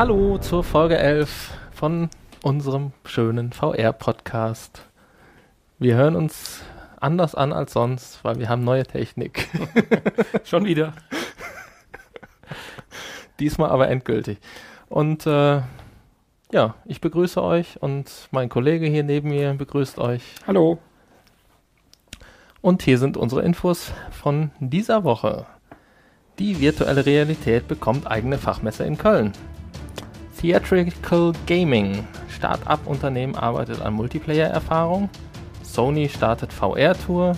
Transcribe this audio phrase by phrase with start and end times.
[0.00, 2.08] Hallo zur Folge 11 von
[2.42, 4.88] unserem schönen VR-Podcast.
[5.78, 6.62] Wir hören uns
[6.98, 9.46] anders an als sonst, weil wir haben neue Technik.
[10.44, 10.94] Schon wieder.
[13.40, 14.38] Diesmal aber endgültig.
[14.88, 15.60] Und äh,
[16.50, 20.22] ja, ich begrüße euch und mein Kollege hier neben mir begrüßt euch.
[20.46, 20.78] Hallo.
[22.62, 25.44] Und hier sind unsere Infos von dieser Woche.
[26.38, 29.34] Die virtuelle Realität bekommt eigene Fachmesse in Köln.
[30.40, 32.08] Theatrical Gaming.
[32.30, 35.10] Start-up-Unternehmen arbeitet an Multiplayer-Erfahrung.
[35.62, 37.36] Sony startet VR-Tour.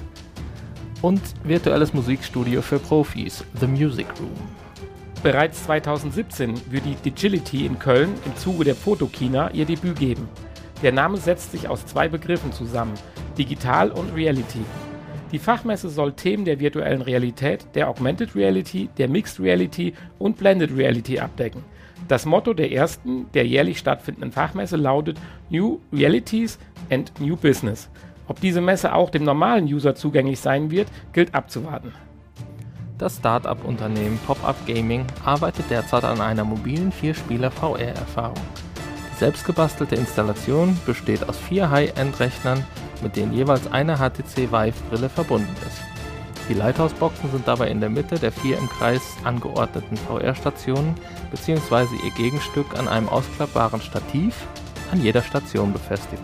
[1.01, 4.31] Und virtuelles Musikstudio für Profis, The Music Room.
[5.21, 10.29] Bereits 2017 wird die Digility in Köln im Zuge der Fotokina ihr Debüt geben.
[10.81, 12.95] Der Name setzt sich aus zwei Begriffen zusammen,
[13.37, 14.65] Digital und Reality.
[15.33, 20.77] Die Fachmesse soll Themen der virtuellen Realität, der Augmented Reality, der Mixed Reality und Blended
[20.77, 21.65] Reality abdecken.
[22.09, 25.19] Das Motto der ersten, der jährlich stattfindenden Fachmesse lautet
[25.51, 26.59] New Realities
[26.91, 27.89] and New Business.
[28.29, 31.93] Ob diese Messe auch dem normalen User zugänglich sein wird, gilt abzuwarten.
[32.99, 38.37] Das Start-up-Unternehmen Pop-Up Gaming arbeitet derzeit an einer mobilen Vierspieler-VR-Erfahrung.
[39.13, 42.65] Die selbstgebastelte Installation besteht aus vier High-End-Rechnern,
[43.03, 45.92] mit denen jeweils eine HTC Vive-Brille verbunden ist.
[46.53, 50.95] Die Lighthouse-Boxen sind dabei in der Mitte der vier im Kreis angeordneten VR-Stationen
[51.31, 51.87] bzw.
[52.05, 54.35] ihr Gegenstück an einem ausklappbaren Stativ
[54.93, 56.23] an jeder Station befestigt.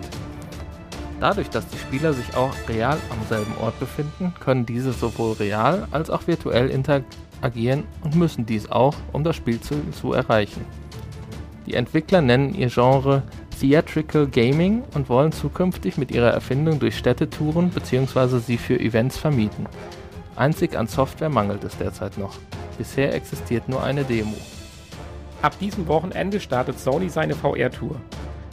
[1.19, 5.89] Dadurch, dass die Spieler sich auch real am selben Ort befinden, können diese sowohl real
[5.93, 10.63] als auch virtuell interagieren und müssen dies auch, um das Spiel zu, erreichen.
[11.65, 13.23] Die Entwickler nennen ihr Genre
[13.59, 18.41] Theatrical Gaming und wollen zukünftig mit ihrer Erfindung durch Städte touren bzw.
[18.41, 19.67] sie für Events vermieten.
[20.39, 22.39] Einzig an Software mangelt es derzeit noch.
[22.79, 24.37] Bisher existiert nur eine Demo.
[25.43, 27.97] Ab diesem Wochenende startet Sony seine VR-Tour.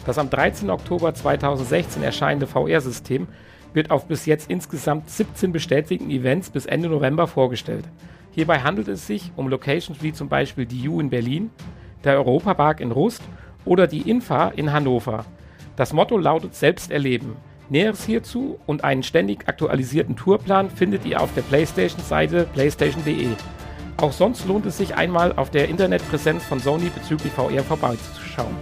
[0.06, 0.70] Das am 13.
[0.70, 3.28] Oktober 2016 erscheinende VR-System
[3.74, 7.86] wird auf bis jetzt insgesamt 17 bestätigten Events bis Ende November vorgestellt.
[8.32, 11.52] Hierbei handelt es sich um Locations wie zum Beispiel die U in Berlin,
[12.04, 13.22] der Europapark in Rust
[13.64, 15.26] oder die Infa in Hannover.
[15.76, 17.36] Das Motto lautet Selbst erleben.
[17.70, 23.30] Näheres hierzu und einen ständig aktualisierten Tourplan findet ihr auf der PlayStation-Seite playstation.de.
[23.98, 28.56] Auch sonst lohnt es sich einmal auf der Internetpräsenz von Sony bezüglich VR vorbeizuschauen.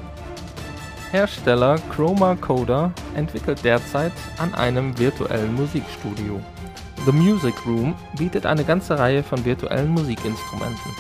[1.12, 6.40] Hersteller Chroma Coder entwickelt derzeit an einem virtuellen Musikstudio.
[7.06, 10.92] The Music Room bietet eine ganze Reihe von virtuellen Musikinstrumenten.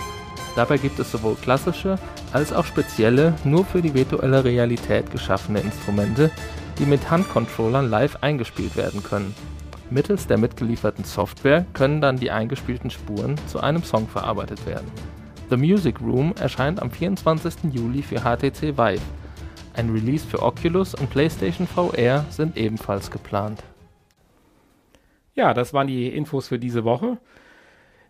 [0.55, 1.97] Dabei gibt es sowohl klassische
[2.31, 6.29] als auch spezielle, nur für die virtuelle Realität geschaffene Instrumente,
[6.79, 9.34] die mit Handcontrollern live eingespielt werden können.
[9.89, 14.91] Mittels der mitgelieferten Software können dann die eingespielten Spuren zu einem Song verarbeitet werden.
[15.50, 17.73] The Music Room erscheint am 24.
[17.73, 19.01] Juli für HTC Vive
[19.75, 23.63] ein Release für Oculus und PlayStation VR sind ebenfalls geplant.
[25.33, 27.17] Ja, das waren die Infos für diese Woche.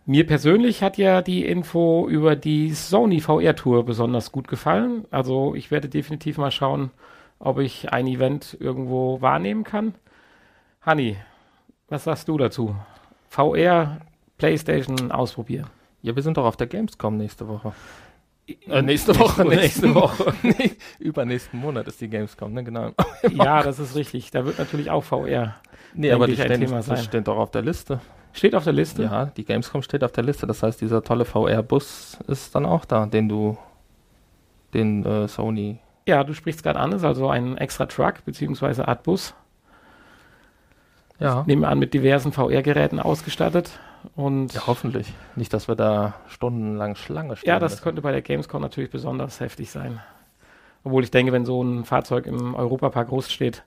[0.04, 5.06] Mir persönlich hat ja die Info über die Sony VR Tour besonders gut gefallen.
[5.10, 6.90] Also ich werde definitiv mal schauen,
[7.44, 9.94] ob ich ein Event irgendwo wahrnehmen kann.
[10.80, 11.16] Hanni,
[11.88, 12.74] was sagst du dazu?
[13.28, 14.00] VR,
[14.38, 15.66] PlayStation ausprobieren.
[16.02, 17.72] Ja, wir sind doch auf der Gamescom nächste Woche.
[18.68, 20.34] Äh, nächste Woche, nächste Woche.
[20.42, 22.64] nee, übernächsten Monat ist die Gamescom, ne?
[22.64, 22.92] Genau.
[23.30, 24.30] ja, das ist richtig.
[24.30, 25.54] Da wird natürlich auch VR.
[25.94, 26.98] Nee, aber die stehen, Thema sein.
[26.98, 28.00] steht doch auf der Liste.
[28.32, 29.04] Steht auf der Liste?
[29.04, 30.46] Ja, die Gamescom steht auf der Liste.
[30.46, 33.56] Das heißt, dieser tolle VR-Bus ist dann auch da, den du,
[34.74, 35.78] den äh, Sony.
[36.06, 39.34] Ja, du sprichst gerade an, ist also ein extra Truck beziehungsweise Art Bus.
[41.18, 41.44] Ja.
[41.46, 43.78] Nehmen wir an, mit diversen VR-Geräten ausgestattet.
[44.16, 45.12] Und ja, hoffentlich.
[45.36, 47.48] Nicht, dass wir da stundenlang Schlange stehen.
[47.48, 47.84] Ja, das müssen.
[47.84, 50.00] könnte bei der Gamescom natürlich besonders heftig sein.
[50.82, 53.64] Obwohl ich denke, wenn so ein Fahrzeug im Europapark groß steht,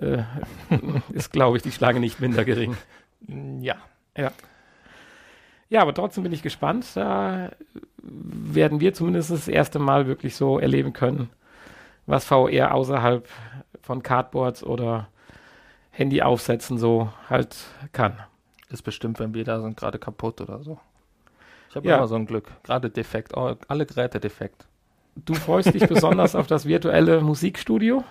[0.00, 0.22] äh,
[1.12, 2.76] ist, glaube ich, die Schlange nicht minder gering.
[3.60, 3.76] Ja.
[4.16, 4.32] Ja.
[5.68, 6.86] Ja, aber trotzdem bin ich gespannt.
[6.94, 7.50] Da
[8.02, 11.28] werden wir zumindest das erste Mal wirklich so erleben können,
[12.08, 13.28] was VR außerhalb
[13.82, 15.08] von Cardboards oder
[15.90, 17.56] Handy aufsetzen so halt
[17.92, 18.18] kann.
[18.70, 20.78] Ist bestimmt, wenn wir da sind, gerade kaputt oder so.
[21.70, 21.96] Ich habe ja.
[21.96, 22.50] immer so ein Glück.
[22.64, 23.36] Gerade defekt.
[23.36, 24.66] Oh, alle Geräte defekt.
[25.16, 28.04] Du freust dich besonders auf das virtuelle Musikstudio?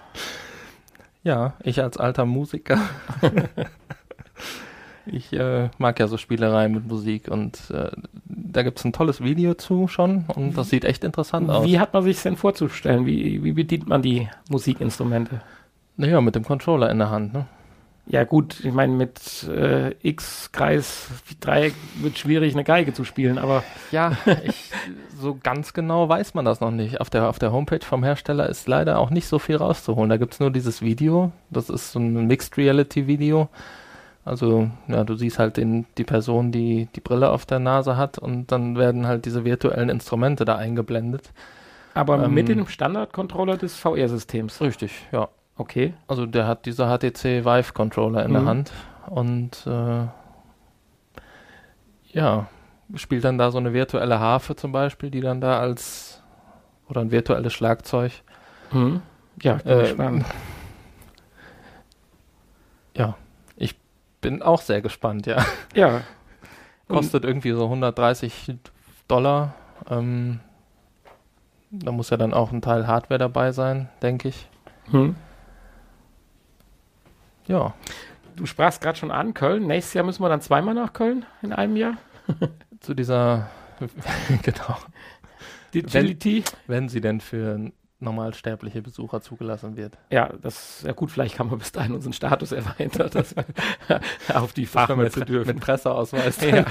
[1.23, 2.79] Ja, ich als alter Musiker.
[5.11, 7.91] ich äh, mag ja so Spielereien mit Musik und äh,
[8.25, 11.65] da gibt es ein tolles Video zu schon und das sieht echt interessant aus.
[11.65, 13.05] Wie hat man sich denn vorzustellen?
[13.05, 15.41] Wie, wie bedient man die Musikinstrumente?
[15.95, 17.33] Naja, mit dem Controller in der Hand.
[17.33, 17.45] Ne?
[18.09, 21.09] Ja gut, ich meine, mit äh, X, Kreis,
[21.41, 23.63] Dreieck wird schwierig, eine Geige zu spielen, aber...
[23.91, 24.71] Ja, ich,
[25.19, 27.01] so ganz genau weiß man das noch nicht.
[27.01, 30.09] Auf der, auf der Homepage vom Hersteller ist leider auch nicht so viel rauszuholen.
[30.09, 33.49] Da gibt es nur dieses Video, das ist so ein Mixed Reality Video.
[34.27, 38.17] Also, ja, du siehst halt den, die Person, die die Brille auf der Nase hat
[38.17, 41.31] und dann werden halt diese virtuellen Instrumente da eingeblendet.
[41.93, 44.61] Aber ähm, mit dem Standard-Controller des VR-Systems.
[44.61, 45.29] Richtig, ja.
[45.55, 45.93] Okay.
[46.07, 48.33] Also der hat dieser HTC Vive Controller in mhm.
[48.33, 48.71] der Hand
[49.07, 50.07] und äh,
[52.09, 52.47] ja,
[52.95, 56.21] spielt dann da so eine virtuelle Harfe zum Beispiel, die dann da als
[56.87, 58.11] oder ein virtuelles Schlagzeug.
[58.71, 59.01] Mhm.
[59.41, 60.25] Ja, bin äh, gespannt.
[62.95, 63.26] Ja, ich
[64.27, 65.45] bin auch sehr gespannt, ja.
[65.73, 66.01] Ja.
[66.89, 68.55] Kostet irgendwie so 130
[69.07, 69.55] Dollar.
[69.89, 70.41] Ähm,
[71.71, 74.49] da muss ja dann auch ein Teil Hardware dabei sein, denke ich.
[74.91, 75.15] Mhm.
[77.47, 77.73] Ja.
[78.35, 79.65] Du sprachst gerade schon an, Köln.
[79.65, 81.93] Nächstes Jahr müssen wir dann zweimal nach Köln in einem Jahr.
[82.81, 83.49] Zu dieser,
[84.41, 84.77] genau.
[85.73, 86.43] Digility.
[86.67, 89.97] Wenn, wenn sie denn für normalsterbliche Besucher zugelassen wird.
[90.11, 94.01] Ja, das ja gut, vielleicht kann man bis dahin unseren Status erweitern, dass wir
[94.35, 95.55] auf die Fachmesse mit, dürfen.
[95.55, 96.37] Mit Presseausweis.
[96.47, 96.65] Ja.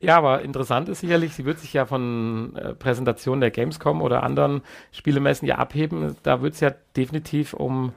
[0.00, 0.18] ja.
[0.18, 4.62] aber interessant ist sicherlich, sie wird sich ja von äh, Präsentationen der Gamescom oder anderen
[4.90, 6.16] Spielemessen ja abheben.
[6.22, 7.92] Da wird es ja definitiv um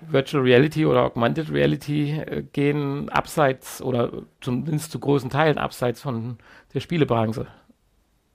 [0.00, 4.10] Virtual Reality oder Augmented Reality äh, gehen, abseits oder
[4.40, 6.38] zumindest zu großen Teilen abseits von
[6.72, 7.46] der Spielebranche.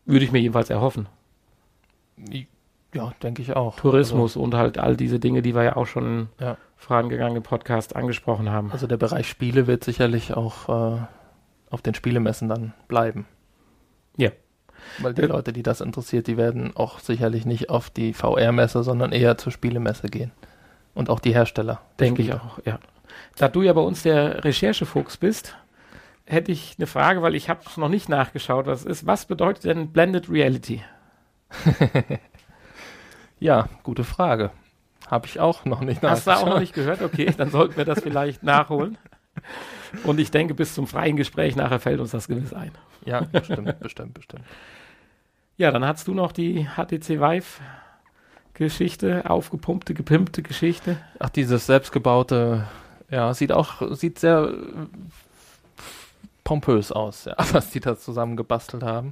[0.05, 1.07] Würde ich mir jedenfalls erhoffen.
[2.93, 3.75] Ja, denke ich auch.
[3.75, 6.57] Tourismus also, und halt all diese Dinge, die wir ja auch schon ja.
[6.89, 8.71] im Podcast angesprochen haben.
[8.71, 10.97] Also der Bereich Spiele wird sicherlich auch äh,
[11.69, 13.25] auf den Spielemessen dann bleiben.
[14.15, 14.29] Ja.
[14.99, 15.27] Weil die ja.
[15.27, 19.51] Leute, die das interessiert, die werden auch sicherlich nicht auf die VR-Messe, sondern eher zur
[19.51, 20.31] Spielemesse gehen.
[20.93, 21.81] Und auch die Hersteller.
[21.99, 22.79] Denke ich auch, ja.
[23.37, 25.55] Da du ja bei uns der Recherchefuchs bist,
[26.25, 29.07] hätte ich eine Frage, weil ich habe noch nicht nachgeschaut, was ist.
[29.07, 30.83] Was bedeutet denn Blended Reality?
[33.43, 34.51] Ja, gute Frage.
[35.11, 37.01] Habe ich auch noch nicht Hast du auch noch nicht gehört?
[37.01, 38.97] Okay, dann sollten wir das vielleicht nachholen.
[40.05, 42.71] Und ich denke, bis zum freien Gespräch nachher fällt uns das gewiss ein.
[43.03, 44.45] Ja, bestimmt, bestimmt, bestimmt.
[45.57, 47.59] Ja, dann hast du noch die HTC Vive
[48.53, 50.95] Geschichte, aufgepumpte, gepimpte Geschichte.
[51.19, 52.65] Ach, dieses selbstgebaute,
[53.09, 54.53] ja, sieht auch, sieht sehr
[56.45, 59.11] pompös aus, ja, was die da zusammen gebastelt haben.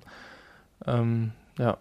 [0.88, 1.80] Ähm, ja,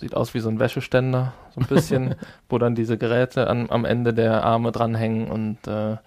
[0.00, 2.14] Sieht aus wie so ein Wäscheständer, so ein bisschen,
[2.48, 5.98] wo dann diese Geräte an, am Ende der Arme dranhängen und äh,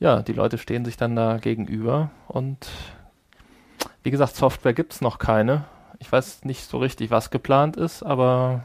[0.00, 2.66] ja, die Leute stehen sich dann da gegenüber und
[4.02, 5.64] wie gesagt, Software gibt es noch keine.
[5.98, 8.64] Ich weiß nicht so richtig, was geplant ist, aber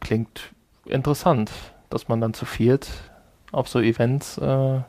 [0.00, 0.52] klingt
[0.84, 1.50] interessant,
[1.88, 2.90] dass man dann zu viert
[3.52, 4.80] auf so Events äh,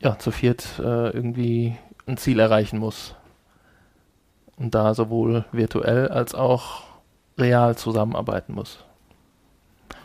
[0.00, 1.76] ja, zu viert äh, irgendwie
[2.06, 3.14] ein Ziel erreichen muss
[4.58, 6.82] und da sowohl virtuell als auch
[7.38, 8.84] real zusammenarbeiten muss.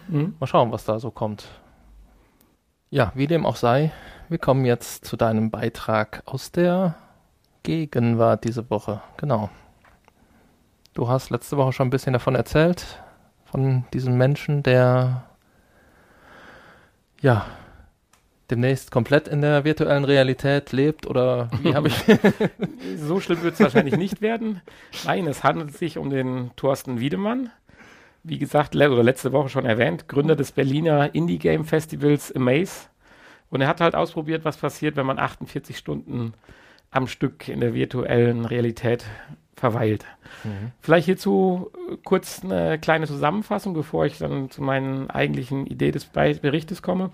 [0.08, 0.36] Mhm.
[0.40, 1.48] Mal schauen, was da so kommt.
[2.90, 3.92] Ja, wie dem auch sei,
[4.30, 6.96] wir kommen jetzt zu deinem Beitrag aus der
[7.64, 9.02] Gegenwart diese Woche.
[9.18, 9.50] Genau.
[10.94, 13.02] Du hast letzte Woche schon ein bisschen davon erzählt,
[13.46, 15.24] von diesem Menschen, der
[17.22, 17.46] ja
[18.54, 21.96] demnächst komplett in der virtuellen Realität lebt oder wie habe ich.
[22.98, 24.62] so schlimm wird es wahrscheinlich nicht werden.
[25.06, 27.50] Nein, es handelt sich um den Thorsten Wiedemann.
[28.24, 32.90] Wie gesagt, le oder letzte Woche schon erwähnt, Gründer des Berliner Indie-Game-Festivals Amaze.
[33.50, 36.34] Und er hat halt ausprobiert, was passiert, wenn man 48 Stunden
[36.92, 39.06] am Stück in der virtuellen Realität
[39.56, 40.06] verweilt.
[40.44, 40.72] Mhm.
[40.80, 41.72] Vielleicht hierzu
[42.04, 47.12] kurz eine kleine Zusammenfassung, bevor ich dann zu meinen eigentlichen Idee des Berichtes komme.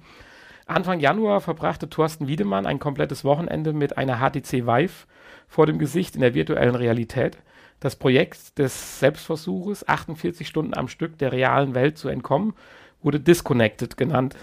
[0.69, 5.07] Anfang Januar verbrachte Thorsten Wiedemann ein komplettes Wochenende mit einer HTC Vive
[5.47, 7.39] vor dem Gesicht in der virtuellen Realität.
[7.79, 12.53] Das Projekt des Selbstversuches, 48 Stunden am Stück der realen Welt zu entkommen,
[13.01, 14.35] wurde Disconnected genannt.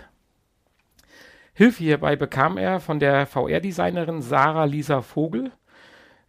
[1.55, 5.53] Hilfe hierbei bekam er von der VR-Designerin Sarah Lisa Vogel.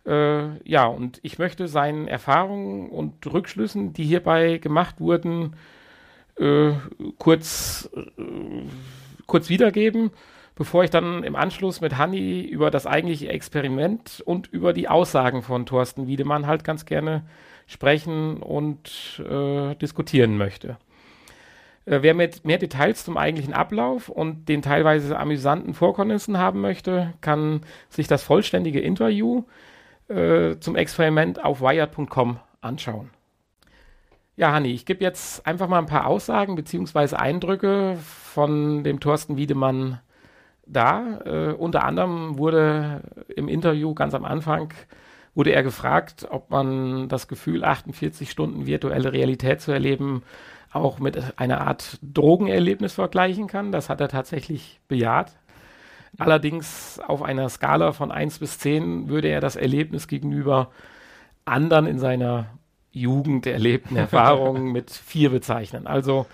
[0.06, 5.56] Äh, ja, und ich möchte seinen Erfahrungen und Rückschlüssen, die hierbei gemacht wurden,
[6.38, 6.74] äh,
[7.18, 8.66] kurz äh,
[9.28, 10.12] kurz wiedergeben,
[10.56, 15.44] bevor ich dann im Anschluss mit Hanni über das eigentliche Experiment und über die Aussagen
[15.44, 17.24] von Thorsten Wiedemann halt ganz gerne
[17.68, 20.78] sprechen und äh, diskutieren möchte.
[21.86, 27.14] Äh, wer mit mehr Details zum eigentlichen Ablauf und den teilweise amüsanten Vorkommnissen haben möchte,
[27.22, 29.44] kann sich das vollständige Interview
[30.10, 33.12] äh, zum Experiment auf wired.com anschauen.
[34.40, 37.16] Ja, Hanni, ich gebe jetzt einfach mal ein paar Aussagen bzw.
[37.16, 40.00] Eindrücke von dem Thorsten Wiedemann
[40.68, 41.22] da.
[41.26, 43.02] Äh, unter anderem wurde
[43.36, 44.74] im Interview ganz am Anfang
[45.34, 50.24] wurde er gefragt, ob man das Gefühl, 48 Stunden virtuelle Realität zu erleben,
[50.72, 53.72] auch mit einer Art Drogenerlebnis vergleichen kann.
[53.72, 55.32] Das hat er tatsächlich bejaht.
[56.20, 60.72] Allerdings auf einer Skala von 1 bis 10 würde er das Erlebnis gegenüber
[61.46, 62.48] anderen in seiner
[63.00, 65.88] Jugend erlebten Erfahrungen mit 4 bezeichnen.
[65.88, 66.26] Also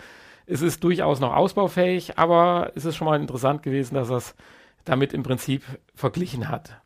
[0.46, 4.36] es ist durchaus noch ausbaufähig, aber es ist schon mal interessant gewesen, dass er es
[4.86, 5.64] damit im Prinzip
[5.96, 6.82] verglichen hat.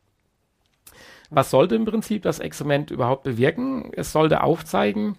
[1.30, 3.90] Was sollte im Prinzip das Experiment überhaupt bewirken?
[3.94, 5.16] Es sollte aufzeigen,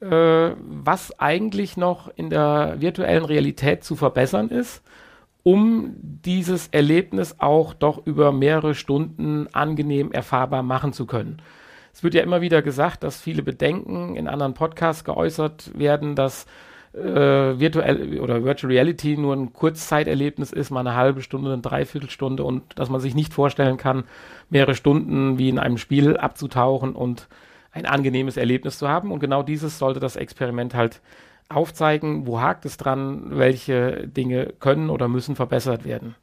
[0.00, 4.82] äh, was eigentlich noch in der virtuellen Realität zu verbessern ist,
[5.44, 11.40] um dieses Erlebnis auch doch über mehrere Stunden angenehm erfahrbar machen zu können.
[11.94, 16.44] Es wird ja immer wieder gesagt, dass viele Bedenken in anderen Podcasts geäußert werden, dass
[16.92, 22.42] äh, virtuell oder Virtual Reality nur ein Kurzzeiterlebnis ist, mal eine halbe Stunde, eine Dreiviertelstunde
[22.42, 24.02] und dass man sich nicht vorstellen kann,
[24.50, 27.28] mehrere Stunden wie in einem Spiel abzutauchen und
[27.70, 29.12] ein angenehmes Erlebnis zu haben.
[29.12, 31.00] Und genau dieses sollte das Experiment halt
[31.48, 36.16] aufzeigen, wo hakt es dran, welche Dinge können oder müssen verbessert werden.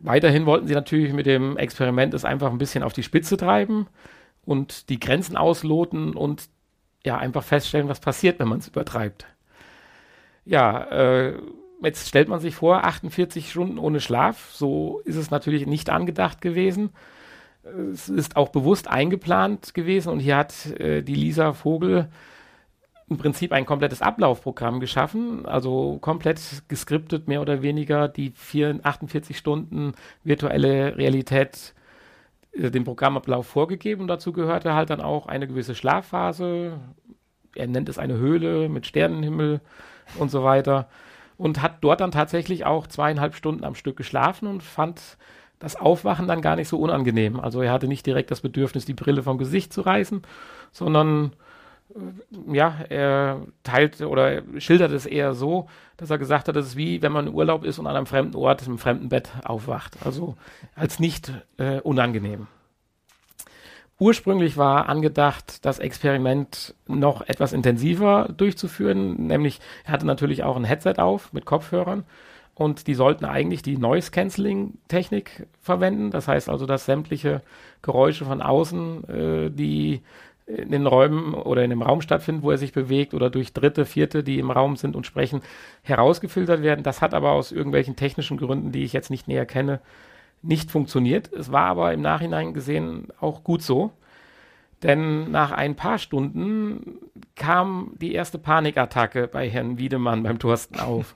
[0.00, 3.86] Weiterhin wollten sie natürlich mit dem Experiment es einfach ein bisschen auf die Spitze treiben
[4.44, 6.48] und die Grenzen ausloten und
[7.04, 9.26] ja, einfach feststellen, was passiert, wenn man es übertreibt.
[10.44, 11.38] Ja, äh,
[11.82, 16.40] jetzt stellt man sich vor, 48 Stunden ohne Schlaf, so ist es natürlich nicht angedacht
[16.40, 16.90] gewesen.
[17.92, 22.08] Es ist auch bewusst eingeplant gewesen und hier hat äh, die Lisa Vogel
[23.08, 29.36] im Prinzip ein komplettes Ablaufprogramm geschaffen, also komplett geskriptet, mehr oder weniger die 4, 48
[29.36, 31.74] Stunden virtuelle Realität
[32.52, 34.02] äh, dem Programmablauf vorgegeben.
[34.02, 36.78] Und dazu gehörte halt dann auch eine gewisse Schlafphase.
[37.54, 39.60] Er nennt es eine Höhle mit Sternenhimmel
[40.18, 40.88] und so weiter.
[41.36, 45.16] Und hat dort dann tatsächlich auch zweieinhalb Stunden am Stück geschlafen und fand
[45.58, 47.38] das Aufwachen dann gar nicht so unangenehm.
[47.38, 50.22] Also er hatte nicht direkt das Bedürfnis, die Brille vom Gesicht zu reißen,
[50.72, 51.32] sondern
[52.50, 57.02] ja, er teilt oder schildert es eher so, dass er gesagt hat, es ist wie
[57.02, 59.96] wenn man im Urlaub ist und an einem fremden Ort, im fremden Bett aufwacht.
[60.04, 60.36] Also
[60.74, 62.46] als nicht äh, unangenehm.
[63.98, 70.64] Ursprünglich war angedacht, das Experiment noch etwas intensiver durchzuführen, nämlich er hatte natürlich auch ein
[70.64, 72.04] Headset auf mit Kopfhörern
[72.54, 76.10] und die sollten eigentlich die Noise Cancelling Technik verwenden.
[76.10, 77.42] Das heißt also, dass sämtliche
[77.82, 80.02] Geräusche von außen, äh, die
[80.56, 83.84] in den Räumen oder in dem Raum stattfinden, wo er sich bewegt oder durch Dritte,
[83.84, 85.42] Vierte, die im Raum sind und sprechen,
[85.82, 86.82] herausgefiltert werden.
[86.82, 89.80] Das hat aber aus irgendwelchen technischen Gründen, die ich jetzt nicht näher kenne,
[90.42, 91.32] nicht funktioniert.
[91.32, 93.92] Es war aber im Nachhinein gesehen auch gut so.
[94.82, 96.98] Denn nach ein paar Stunden
[97.36, 101.14] kam die erste Panikattacke bei Herrn Wiedemann beim Thorsten auf.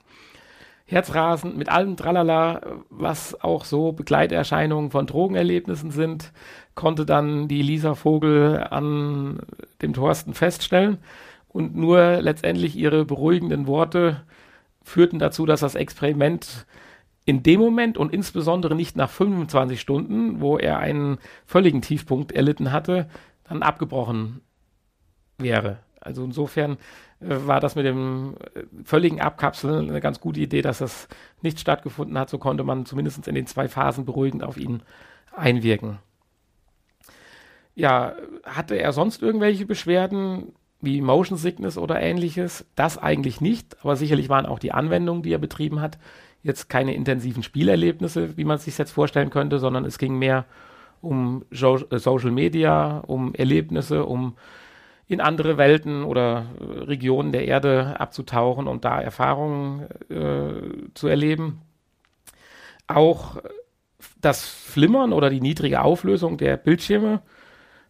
[0.87, 6.31] Herzrasend mit allem Tralala, was auch so Begleiterscheinungen von Drogenerlebnissen sind,
[6.75, 9.39] konnte dann die Lisa Vogel an
[9.81, 10.99] dem Thorsten feststellen.
[11.47, 14.21] Und nur letztendlich ihre beruhigenden Worte
[14.83, 16.67] führten dazu, dass das Experiment
[17.25, 22.71] in dem Moment und insbesondere nicht nach 25 Stunden, wo er einen völligen Tiefpunkt erlitten
[22.71, 23.09] hatte,
[23.45, 24.41] dann abgebrochen
[25.39, 25.79] wäre.
[26.05, 26.77] Also insofern
[27.19, 31.07] äh, war das mit dem äh, völligen Abkapseln eine ganz gute Idee, dass das
[31.41, 32.29] nicht stattgefunden hat.
[32.29, 34.83] So konnte man zumindest in den zwei Phasen beruhigend auf ihn
[35.35, 35.97] einwirken.
[37.73, 42.65] Ja, hatte er sonst irgendwelche Beschwerden wie Motion Sickness oder ähnliches?
[42.75, 45.97] Das eigentlich nicht, aber sicherlich waren auch die Anwendungen, die er betrieben hat,
[46.43, 50.45] jetzt keine intensiven Spielerlebnisse, wie man es sich jetzt vorstellen könnte, sondern es ging mehr
[51.01, 54.35] um äh, Social Media, um Erlebnisse, um
[55.07, 61.61] in andere Welten oder Regionen der Erde abzutauchen und da Erfahrungen äh, zu erleben.
[62.87, 63.37] Auch
[64.21, 67.21] das Flimmern oder die niedrige Auflösung der Bildschirme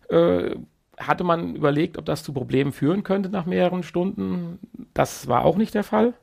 [0.09, 0.55] äh,
[0.97, 4.59] hatte man überlegt, ob das zu Problemen führen könnte nach mehreren Stunden.
[4.93, 6.13] Das war auch nicht der Fall.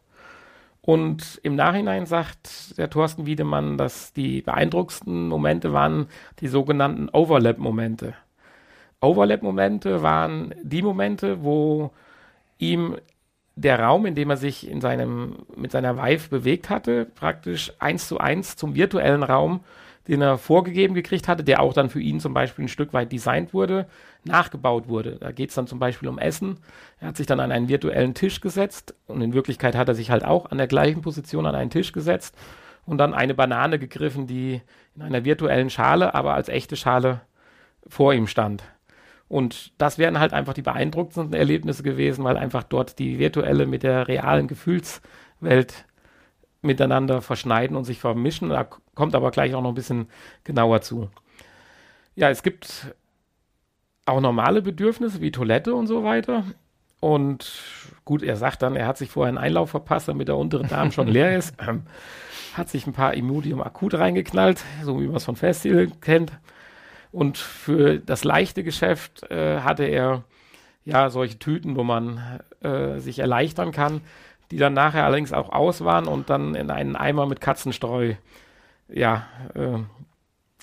[0.81, 6.09] Und im Nachhinein sagt der Thorsten Wiedemann, dass die beeindruckendsten Momente waren
[6.41, 8.15] die sogenannten Overlap-Momente.
[9.03, 11.91] Overlap-Momente waren die Momente, wo
[12.59, 12.97] ihm
[13.55, 18.09] der Raum, in dem er sich in seinem, mit seiner Vive bewegt hatte, praktisch eins
[18.09, 19.61] zu eins zum virtuellen Raum
[20.09, 23.13] den er vorgegeben gekriegt hatte, der auch dann für ihn zum Beispiel ein Stück weit
[23.13, 23.87] designt wurde,
[24.25, 25.17] nachgebaut wurde.
[25.21, 26.59] Da geht es dann zum Beispiel um Essen.
[27.01, 30.11] Er hat sich dann an einen virtuellen Tisch gesetzt und in Wirklichkeit hat er sich
[30.11, 32.35] halt auch an der gleichen Position an einen Tisch gesetzt
[32.85, 34.61] und dann eine Banane gegriffen, die
[34.97, 37.21] in einer virtuellen Schale, aber als echte Schale
[37.87, 38.65] vor ihm stand.
[39.33, 43.83] Und das wären halt einfach die beeindruckendsten Erlebnisse gewesen, weil einfach dort die virtuelle mit
[43.83, 45.87] der realen Gefühlswelt
[46.61, 48.51] miteinander verschneiden und sich vermischen.
[48.51, 50.11] Da kommt aber gleich auch noch ein bisschen
[50.45, 51.09] genauer zu.
[52.15, 52.95] Ja, es gibt
[54.05, 56.45] auch normale Bedürfnisse wie Toilette und so weiter.
[57.01, 57.63] Und
[58.05, 60.93] gut, er sagt dann, er hat sich vorher einen Einlauf verpasst, damit der untere Darm
[60.93, 61.55] schon leer ist.
[61.67, 61.85] Ähm,
[62.53, 66.33] hat sich ein paar Imodium akut reingeknallt, so wie man es von Festival kennt.
[67.13, 70.25] Und für das leichte Geschäft äh, hatte er
[70.85, 74.01] ja solche Tüten, wo man äh, sich erleichtern kann,
[74.51, 78.15] die dann nachher allerdings auch aus waren und dann in einen Eimer mit Katzenstreu
[78.89, 79.79] ja, äh,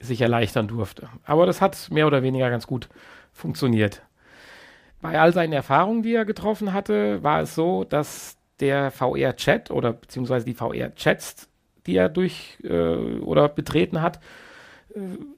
[0.04, 1.10] sich erleichtern durfte.
[1.24, 2.90] Aber das hat mehr oder weniger ganz gut
[3.32, 4.02] funktioniert.
[5.02, 9.94] Bei all seinen Erfahrungen, die er getroffen hatte, war es so, dass der VR-Chat oder
[9.94, 11.48] beziehungsweise die VR-Chats,
[11.86, 14.20] die er durch äh, oder betreten hat,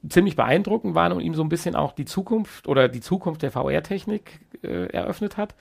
[0.08, 3.50] ziemlich beeindruckend waren und ihm so ein bisschen auch die Zukunft oder die Zukunft der
[3.50, 5.54] VR-Technik äh, eröffnet hat.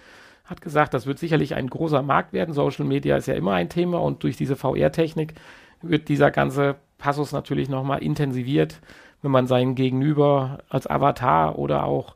[0.46, 2.54] Hat gesagt, das wird sicherlich ein großer Markt werden.
[2.54, 5.34] Social Media ist ja immer ein Thema und durch diese VR-Technik
[5.82, 8.80] wird dieser ganze Passus natürlich nochmal intensiviert,
[9.22, 12.16] wenn man seinen Gegenüber als Avatar oder auch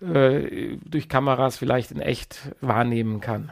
[0.00, 3.50] äh, durch Kameras vielleicht in echt wahrnehmen kann.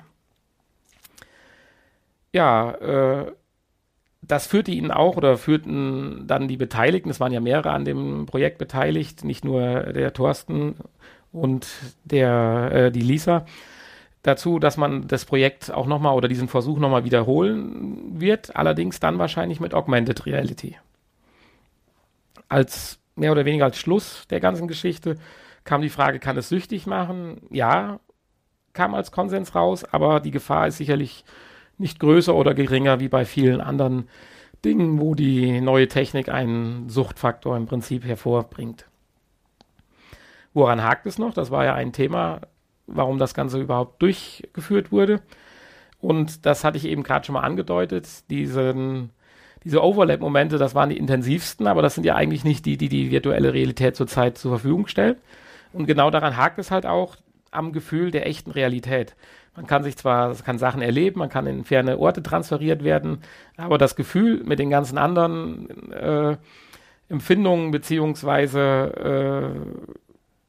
[2.33, 3.33] Ja, äh,
[4.29, 8.27] das führte ihn auch oder führten dann die Beteiligten, es waren ja mehrere an dem
[8.27, 10.77] Projekt beteiligt, nicht nur der Thorsten
[11.33, 11.67] und
[12.05, 13.45] der, äh, die Lisa,
[14.23, 19.19] dazu, dass man das Projekt auch nochmal oder diesen Versuch nochmal wiederholen wird, allerdings dann
[19.19, 20.77] wahrscheinlich mit Augmented Reality.
[22.49, 25.17] Als mehr oder weniger als Schluss der ganzen Geschichte
[25.65, 27.41] kam die Frage, kann es süchtig machen?
[27.51, 28.01] Ja,
[28.73, 31.25] kam als Konsens raus, aber die Gefahr ist sicherlich
[31.79, 34.09] nicht größer oder geringer wie bei vielen anderen
[34.65, 38.87] Dingen, wo die neue Technik einen Suchtfaktor im Prinzip hervorbringt.
[40.55, 41.35] Woran hakt es noch?
[41.35, 42.41] Das war ja ein Thema,
[42.87, 45.21] warum das Ganze überhaupt durchgeführt wurde.
[46.01, 48.31] Und das hatte ich eben gerade schon mal angedeutet.
[48.31, 49.11] Diesen,
[49.65, 53.11] diese Overlap-Momente, das waren die intensivsten, aber das sind ja eigentlich nicht die, die die
[53.11, 55.19] virtuelle Realität zurzeit zur Verfügung stellt.
[55.73, 57.17] Und genau daran hakt es halt auch
[57.51, 59.15] am Gefühl der echten Realität.
[59.57, 63.19] Man kann sich zwar, kann Sachen erleben, man kann in ferne Orte transferiert werden,
[63.57, 66.37] aber das Gefühl mit den ganzen anderen äh,
[67.09, 69.55] Empfindungen beziehungsweise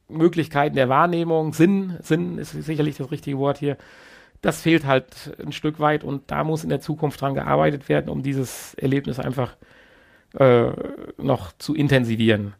[0.08, 3.78] äh, Möglichkeiten der Wahrnehmung, Sinn, Sinn ist sicherlich das richtige Wort hier,
[4.42, 8.08] das fehlt halt ein Stück weit und da muss in der Zukunft dran gearbeitet werden,
[8.08, 9.56] um dieses Erlebnis einfach
[10.38, 10.70] äh,
[11.16, 12.54] noch zu intensivieren.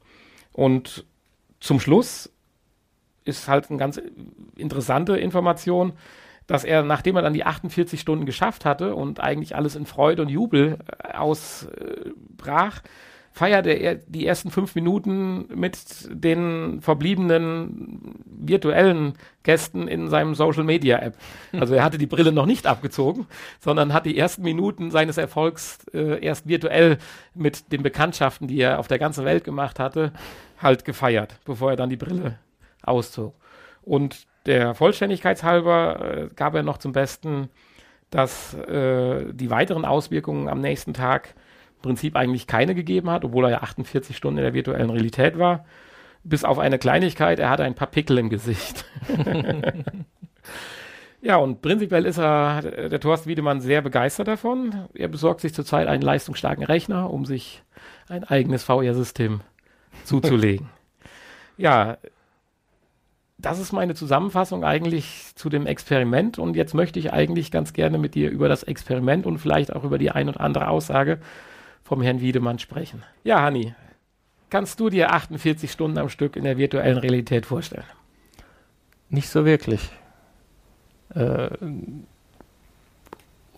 [0.52, 1.04] Und
[1.60, 2.32] zum Schluss
[3.24, 4.00] ist halt eine ganz
[4.56, 5.92] interessante Information
[6.48, 10.22] dass er, nachdem er dann die 48 Stunden geschafft hatte und eigentlich alles in Freude
[10.22, 12.82] und Jubel äh, ausbrach,
[13.30, 19.12] feierte er die ersten fünf Minuten mit den verbliebenen virtuellen
[19.44, 21.16] Gästen in seinem Social Media App.
[21.52, 23.26] Also er hatte die Brille noch nicht abgezogen,
[23.60, 26.98] sondern hat die ersten Minuten seines Erfolgs äh, erst virtuell
[27.34, 30.12] mit den Bekanntschaften, die er auf der ganzen Welt gemacht hatte,
[30.60, 32.38] halt gefeiert, bevor er dann die Brille
[32.82, 33.34] auszog.
[33.82, 37.48] Und der Vollständigkeit halber äh, gab er noch zum Besten,
[38.10, 41.34] dass äh, die weiteren Auswirkungen am nächsten Tag
[41.76, 45.38] im Prinzip eigentlich keine gegeben hat, obwohl er ja 48 Stunden in der virtuellen Realität
[45.38, 45.64] war.
[46.24, 48.84] Bis auf eine Kleinigkeit, er hatte ein paar Pickel im Gesicht.
[51.20, 54.88] ja, und prinzipiell ist er, der Thorsten Wiedemann, sehr begeistert davon.
[54.94, 57.62] Er besorgt sich zurzeit einen leistungsstarken Rechner, um sich
[58.08, 59.42] ein eigenes VR-System
[60.04, 60.68] zuzulegen.
[61.56, 61.98] ja,
[63.38, 67.96] das ist meine Zusammenfassung eigentlich zu dem Experiment und jetzt möchte ich eigentlich ganz gerne
[67.96, 71.20] mit dir über das Experiment und vielleicht auch über die ein und andere Aussage
[71.84, 73.04] vom Herrn Wiedemann sprechen.
[73.22, 73.74] Ja, Hanni,
[74.50, 77.84] kannst du dir 48 Stunden am Stück in der virtuellen Realität vorstellen?
[79.08, 79.88] Nicht so wirklich.
[81.14, 81.50] Äh,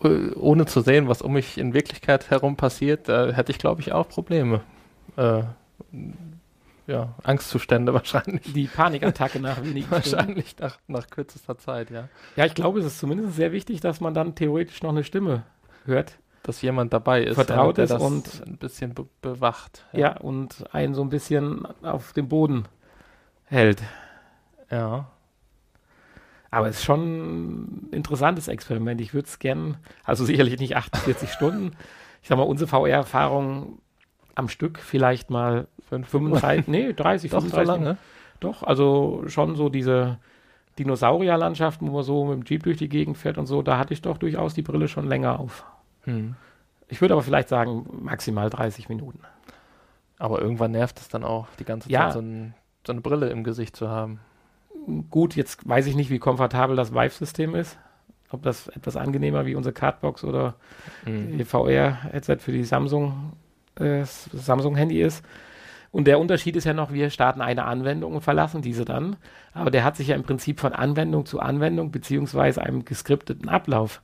[0.03, 3.93] ohne zu sehen, was um mich in Wirklichkeit herum passiert, äh, hätte ich, glaube ich,
[3.93, 4.61] auch Probleme.
[5.17, 5.43] Äh,
[6.91, 8.53] ja, Angstzustände wahrscheinlich.
[8.53, 12.09] Die Panikattacke nach wenigen Wahrscheinlich nach, nach kürzester Zeit, ja.
[12.37, 15.45] Ja, ich glaube, es ist zumindest sehr wichtig, dass man dann theoretisch noch eine Stimme
[15.85, 16.19] hört.
[16.43, 19.85] Dass jemand dabei ist, vertraut ist und ein bisschen be bewacht.
[19.93, 19.99] Ja.
[20.01, 22.67] ja, und einen so ein bisschen auf dem Boden
[23.45, 23.83] hält.
[24.71, 25.11] Ja.
[26.51, 29.01] Aber es ist schon ein interessantes Experiment.
[29.01, 31.77] Ich würde es gerne, also sicherlich nicht 48 Stunden.
[32.23, 33.81] Ich sag mal, unsere VR-Erfahrung
[34.41, 37.67] am Stück vielleicht mal 35, nee, 30, Doch, 35.
[37.67, 37.97] So lange?
[38.41, 40.19] Doch, also schon so diese
[40.79, 43.93] Dinosaurierlandschaften, wo man so mit dem Jeep durch die Gegend fährt und so, da hatte
[43.95, 45.65] ich doch durchaus die Brille schon länger auf.
[46.05, 46.35] Hm.
[46.89, 49.21] Ich würde aber vielleicht sagen, maximal 30 Minuten.
[50.19, 52.05] Aber irgendwann nervt es dann auch, die ganze ja.
[52.07, 52.55] Zeit so, ein,
[52.87, 54.21] so, eine Brille im Gesicht zu haben.
[55.11, 57.79] gut, jetzt weiß ich nicht, wie komfortabel das Vive-System ist.
[58.31, 60.55] Ob das etwas angenehmer wie unsere Cardbox oder
[61.05, 61.45] Mhm.
[61.45, 63.33] VR-Headset für die Samsung,
[63.77, 65.25] äh, Samsung-Handy ist.
[65.93, 69.17] Und der Unterschied ist ja noch, wir starten eine Anwendung und verlassen diese dann.
[69.55, 74.01] Aber der hat sich ja im Prinzip von Anwendung zu Anwendung beziehungsweise einem geskripteten Ablauf,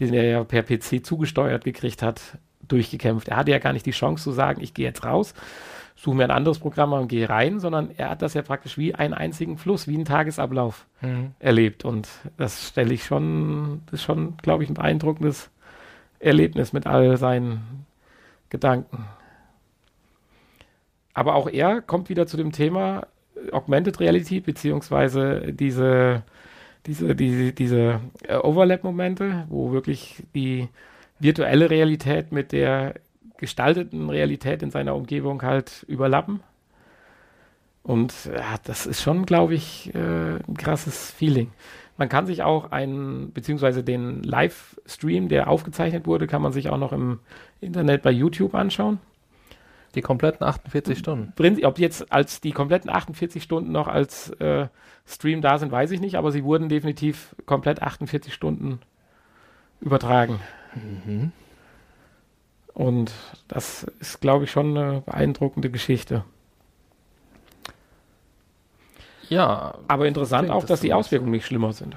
[0.00, 2.20] den er ja per PC zugesteuert gekriegt hat,
[2.66, 3.28] durchgekämpft.
[3.28, 5.34] Er hatte ja gar nicht die Chance zu sagen, ich gehe jetzt raus,
[5.94, 8.96] suche mir ein anderes Programm und gehe rein, sondern er hat das ja praktisch wie
[8.96, 11.30] einen einzigen Fluss, wie einen Tagesablauf Mhm.
[11.38, 11.84] erlebt.
[11.84, 15.50] Und das stelle ich schon, das ist schon, glaube ich, ein beeindruckendes
[16.18, 17.86] Erlebnis mit all seinen
[18.54, 19.04] Gedanken.
[21.12, 26.22] Aber auch er kommt wieder zu dem Thema äh, Augmented Reality, beziehungsweise diese,
[26.86, 30.68] diese, diese, diese äh, Overlap-Momente, wo wirklich die
[31.18, 32.94] virtuelle Realität mit der
[33.38, 36.40] gestalteten Realität in seiner Umgebung halt überlappen.
[37.82, 41.50] Und ja, das ist schon, glaube ich, äh, ein krasses Feeling.
[41.96, 46.78] Man kann sich auch einen, beziehungsweise den Livestream, der aufgezeichnet wurde, kann man sich auch
[46.78, 47.20] noch im
[47.60, 48.98] Internet bei YouTube anschauen.
[49.94, 51.32] Die kompletten 48 Stunden.
[51.64, 54.66] Ob jetzt als die kompletten 48 Stunden noch als äh,
[55.06, 58.80] Stream da sind, weiß ich nicht, aber sie wurden definitiv komplett 48 Stunden
[59.80, 60.40] übertragen.
[60.74, 61.30] Mhm.
[62.72, 63.12] Und
[63.46, 66.24] das ist, glaube ich, schon eine beeindruckende Geschichte.
[69.28, 71.06] Ja, Aber interessant auch, das dass die zumindest.
[71.08, 71.96] Auswirkungen nicht schlimmer sind.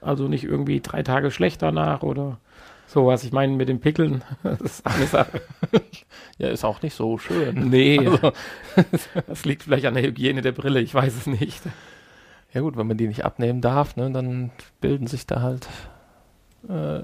[0.00, 2.38] Also nicht irgendwie drei Tage schlechter nach oder
[2.86, 3.24] sowas.
[3.24, 5.40] Ich meine, mit den Pickeln, das ist eine Sache.
[6.38, 7.68] ja, ist auch nicht so schön.
[7.70, 8.32] Nee, Also,
[9.26, 11.62] das liegt vielleicht an der Hygiene der Brille, ich weiß es nicht.
[12.52, 14.50] ja gut, wenn man die nicht abnehmen darf, ne, dann
[14.80, 15.66] bilden sich da halt
[16.68, 17.00] äh,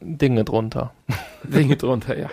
[0.00, 0.92] Dinge drunter.
[1.44, 2.28] Dinge drunter, ja.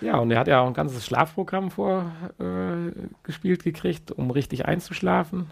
[0.00, 5.50] Ja, und er hat ja auch ein ganzes Schlafprogramm vorgespielt äh, gekriegt, um richtig einzuschlafen.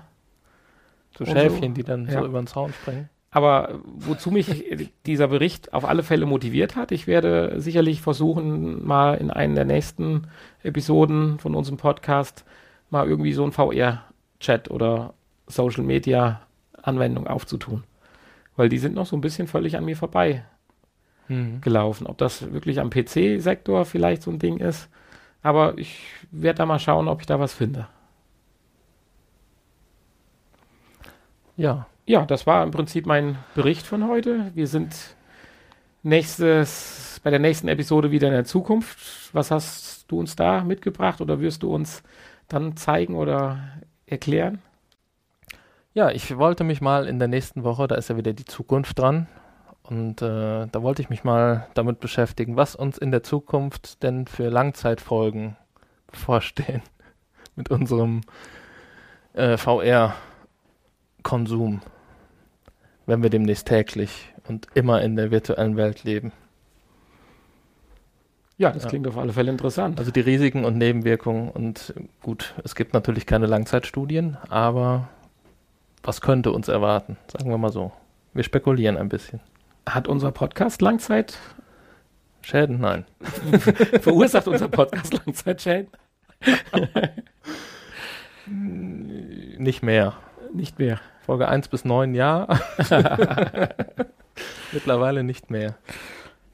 [1.16, 1.74] So Schäfchen, so.
[1.74, 2.20] die dann Ja.
[2.20, 3.08] so über den Zaun springen.
[3.30, 4.64] Aber wozu mich
[5.06, 9.64] dieser Bericht auf alle Fälle motiviert hat, ich werde sicherlich versuchen, mal in einer der
[9.64, 10.28] nächsten
[10.62, 12.44] Episoden von unserem Podcast
[12.90, 15.14] mal irgendwie so ein VR-Chat oder
[15.46, 17.84] Social-Media-Anwendung aufzutun.
[18.56, 20.44] Weil die sind noch so ein bisschen völlig an mir vorbei
[21.28, 21.60] Mhm.
[21.60, 22.06] gelaufen.
[22.06, 24.88] Ob das wirklich am PC-Sektor vielleicht so ein Ding ist.
[25.42, 27.88] Aber ich werde da mal schauen, ob ich da was finde.
[31.56, 34.50] Ja, Ja, das war im Prinzip mein Bericht von heute.
[34.54, 34.94] Wir sind
[36.02, 38.98] nächstes, bei der nächsten Episode wieder in der Zukunft.
[39.34, 42.02] Was hast du uns da mitgebracht oder wirst du uns
[42.48, 43.58] dann zeigen oder
[44.06, 44.60] erklären?
[45.94, 48.98] Ja, ich wollte mich mal in der nächsten Woche, da ist ja wieder die Zukunft
[48.98, 49.28] dran,
[49.84, 54.26] und äh, da wollte ich mich mal damit beschäftigen, was uns in der Zukunft denn
[54.26, 55.56] für Langzeitfolgen
[56.10, 56.82] bevorstehen
[57.56, 58.22] mit unserem
[59.34, 61.82] äh, VR-Konsum,
[63.06, 66.32] wenn wir demnächst täglich und immer in der virtuellen Welt leben.
[68.56, 68.88] Ja, das Ja.
[68.88, 69.98] klingt auf alle Fälle interessant.
[69.98, 71.92] Also die Risiken und Nebenwirkungen und
[72.22, 75.08] gut, es gibt natürlich keine Langzeitstudien, aber
[76.04, 77.16] was könnte uns erwarten?
[77.26, 77.90] Sagen wir mal so.
[78.32, 79.40] Wir spekulieren ein bisschen.
[79.86, 81.38] Hat unser Podcast Langzeit,
[82.44, 82.78] Schäden?
[82.80, 83.06] Nein.
[84.00, 85.88] verursacht unser Podcast Langzeitschäden?
[88.46, 90.14] Nicht mehr.
[90.52, 91.00] Nicht mehr.
[91.24, 92.46] Folge 1 bis 9 ja.
[94.72, 95.76] Mittlerweile nicht mehr.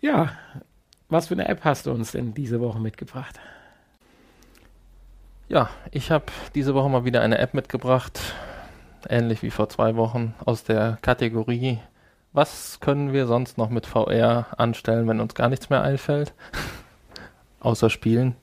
[0.00, 0.30] Ja,
[1.08, 3.40] was für eine App hast du uns denn diese Woche mitgebracht?
[5.48, 8.20] Ja, ich habe diese Woche mal wieder eine App mitgebracht,
[9.08, 11.80] ähnlich wie vor zwei Wochen, aus der Kategorie
[12.32, 16.32] Was können wir sonst noch mit VR anstellen, wenn uns gar nichts mehr einfällt?
[17.60, 18.36] Außer Spielen.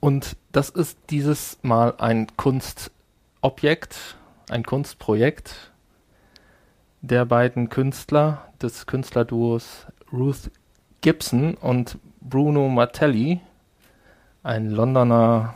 [0.00, 4.16] Und das ist dieses Mal ein Kunstobjekt,
[4.48, 5.70] ein Kunstprojekt
[7.02, 10.50] der beiden Künstler des Künstlerduos Ruth
[11.02, 13.40] Gibson und Bruno Martelli,
[14.42, 15.54] ein Londoner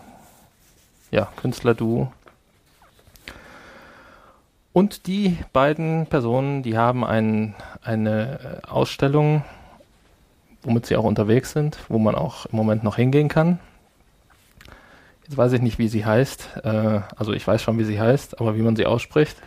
[1.11, 2.13] ja, Künstlerduo.
[4.77, 9.43] Und die beiden Personen, die haben ein, eine Ausstellung,
[10.65, 13.59] womit sie auch unterwegs sind, wo man auch im Moment noch hingehen kann.
[15.25, 16.61] Jetzt weiß ich nicht, wie sie heißt.
[16.63, 19.39] Äh, also ich weiß schon, wie sie heißt, aber wie man sie ausspricht.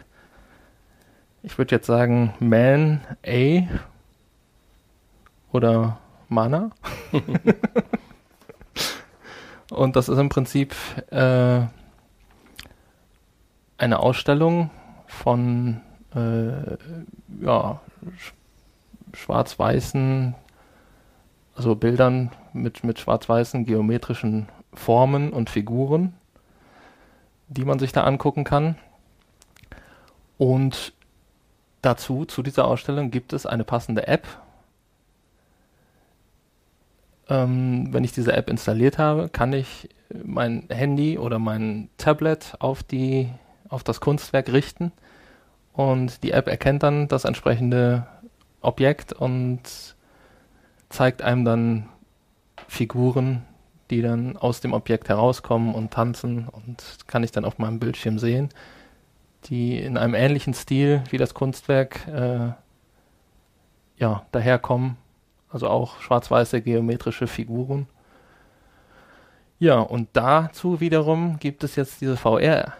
[1.43, 3.67] Ich würde jetzt sagen Man A
[5.51, 6.71] oder Mana.
[9.69, 10.73] Und das ist im Prinzip
[11.11, 11.61] äh,
[13.77, 14.71] eine Ausstellung
[15.09, 15.81] von
[16.15, 16.77] äh,
[17.41, 17.81] ja,
[18.17, 18.33] sch
[19.11, 20.35] schwarz-weißen,
[21.55, 26.13] also Bildern mit, mit schwarz-weißen geometrischen Formen und Figuren,
[27.47, 28.75] die man sich da angucken kann.
[30.37, 30.93] Und
[31.81, 34.27] dazu, zu dieser Ausstellung, gibt es eine passende App.
[37.29, 39.89] Ähm, wenn ich diese App installiert habe, kann ich
[40.23, 43.29] mein Handy oder mein Tablet auf, die,
[43.69, 44.91] auf das Kunstwerk richten
[45.73, 48.05] und die App erkennt dann das entsprechende
[48.61, 49.61] Objekt und
[50.89, 51.89] zeigt einem dann
[52.67, 53.43] Figuren,
[53.89, 58.19] die dann aus dem Objekt herauskommen und tanzen und kann ich dann auf meinem Bildschirm
[58.19, 58.49] sehen,
[59.45, 62.51] die in einem ähnlichen Stil wie das Kunstwerk äh,
[63.97, 64.97] ja, daherkommen.
[65.51, 67.87] Also auch schwarz-weiße geometrische Figuren.
[69.57, 72.73] Ja, und dazu wiederum gibt es jetzt diese VR-App,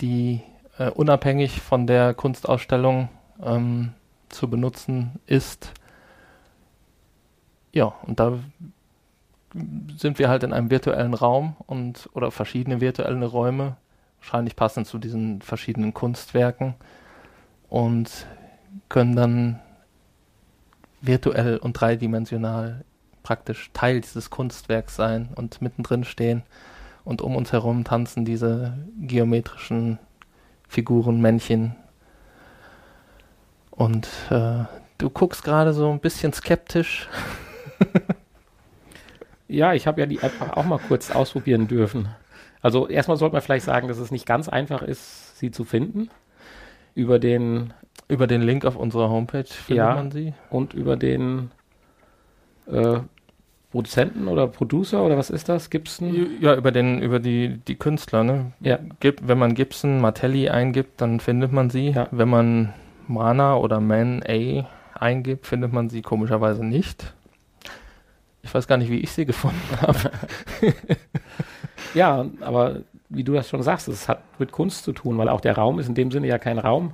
[0.00, 0.42] die
[0.78, 3.08] äh, unabhängig von der Kunstausstellung
[3.42, 3.92] ähm,
[4.28, 5.72] zu benutzen ist.
[7.72, 8.38] Ja, und da
[9.96, 13.76] sind wir halt in einem virtuellen Raum und oder verschiedene virtuelle Räume,
[14.20, 16.74] wahrscheinlich passend zu diesen verschiedenen Kunstwerken
[17.68, 18.26] und
[18.88, 19.60] können dann
[21.00, 22.84] virtuell und dreidimensional
[23.22, 26.42] praktisch Teil dieses Kunstwerks sein und mittendrin stehen
[27.08, 29.98] und um uns herum tanzen diese geometrischen
[30.68, 31.74] Figuren, Männchen.
[33.70, 34.64] Und äh,
[34.98, 37.08] du guckst gerade so ein bisschen skeptisch.
[39.48, 42.10] ja, ich habe ja die App auch mal kurz ausprobieren dürfen.
[42.60, 46.10] Also erstmal sollte man vielleicht sagen, dass es nicht ganz einfach ist, sie zu finden.
[46.94, 47.72] Über den
[48.06, 50.34] über den Link auf unserer Homepage findet ja, man sie.
[50.50, 51.52] Und über den
[52.66, 53.00] äh,
[53.70, 55.68] Produzenten oder Producer oder was ist das?
[55.68, 56.40] Gibson?
[56.40, 58.52] Ja, über den, über die, die Künstler, ne?
[58.60, 58.78] Ja.
[59.00, 61.90] Gib, wenn man Gibson, Martelli eingibt, dann findet man sie.
[61.90, 62.08] Ja.
[62.10, 62.72] Wenn man
[63.06, 67.12] Mana oder Man A eingibt, findet man sie komischerweise nicht.
[68.42, 70.10] Ich weiß gar nicht, wie ich sie gefunden habe.
[71.94, 75.42] ja, aber wie du das schon sagst, es hat mit Kunst zu tun, weil auch
[75.42, 76.92] der Raum ist in dem Sinne ja kein Raum,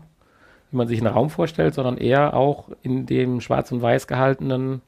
[0.73, 4.83] wie man sich einen Raum vorstellt, sondern eher auch in dem schwarz und weiß gehaltenen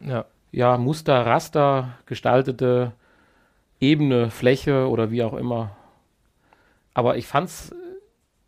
[0.00, 2.92] ja ja, Muster, Raster gestaltete
[3.80, 5.76] Ebene, Fläche oder wie auch immer.
[6.94, 7.74] Aber ich fand es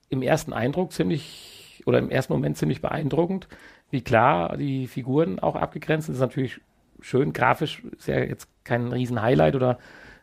[0.08, 3.48] im ersten Eindruck ziemlich oder im ersten Moment ziemlich beeindruckend,
[3.90, 6.14] wie klar die Figuren auch abgegrenzt sind.
[6.14, 6.60] Das ist natürlich
[7.00, 9.78] schön, grafisch ist ja jetzt kein riesen Highlight oder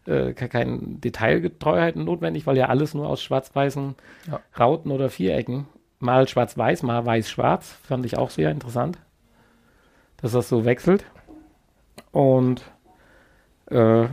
[0.05, 3.95] äh, keine Detailgetreuheit notwendig, weil ja alles nur aus schwarz-weißen
[4.31, 4.39] ja.
[4.57, 5.67] Rauten oder Vierecken,
[5.99, 8.97] mal schwarz-weiß, mal weiß-schwarz, fand ich auch sehr interessant,
[10.21, 11.05] dass das so wechselt.
[12.13, 12.61] Und
[13.65, 14.05] äh,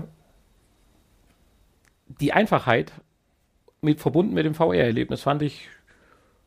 [2.21, 2.93] die Einfachheit
[3.83, 5.69] mit, verbunden mit dem VR-Erlebnis fand ich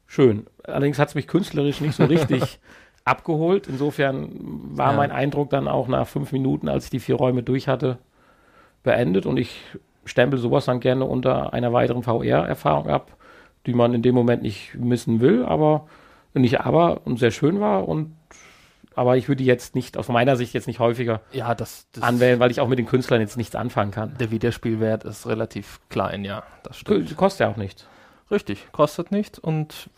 [0.07, 0.47] schön.
[0.63, 2.59] Allerdings hat es mich künstlerisch nicht so richtig
[3.05, 3.67] abgeholt.
[3.67, 4.31] Insofern
[4.77, 4.97] war ja.
[4.97, 7.99] mein Eindruck dann auch nach fünf Minuten, als ich die vier Räume durch hatte,
[8.81, 9.27] beendet.
[9.27, 9.61] Und ich
[10.05, 13.15] stempel sowas dann gerne unter einer weiteren VR-Erfahrung ab,
[13.67, 15.87] die man in dem Moment nicht missen will, aber
[16.33, 18.15] nicht aber und sehr schön war und
[18.95, 22.39] aber ich würde jetzt nicht, aus meiner Sicht jetzt nicht häufiger ja, das, das anwählen,
[22.39, 24.15] weil ich auch mit den Künstlern jetzt nichts anfangen kann.
[24.19, 27.15] Der Wiederspielwert ist relativ klein, ja, das stimmt.
[27.15, 27.87] Kostet ja auch nichts.
[28.31, 29.89] Richtig, kostet nichts und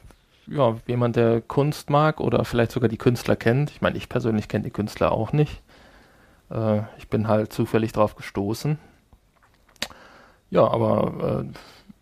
[0.47, 4.47] ja, jemand, der Kunst mag oder vielleicht sogar die Künstler kennt, ich meine, ich persönlich
[4.47, 5.61] kenne die Künstler auch nicht.
[6.51, 8.77] Äh, ich bin halt zufällig drauf gestoßen.
[10.51, 11.53] Ja, aber äh,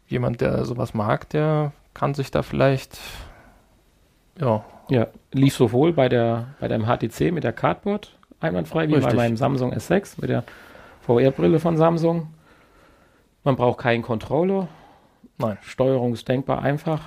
[0.07, 2.99] jemand, der sowas mag, der kann sich da vielleicht
[4.39, 9.11] ja, ja, lief sowohl bei der bei dem HTC mit der Cardboard einwandfrei wie Richtig.
[9.11, 10.43] bei meinem Samsung S6 mit der
[11.01, 12.27] VR-Brille von Samsung.
[13.43, 14.67] Man braucht keinen Controller.
[15.37, 15.57] Nein.
[15.61, 17.01] Steuerung ist denkbar einfach.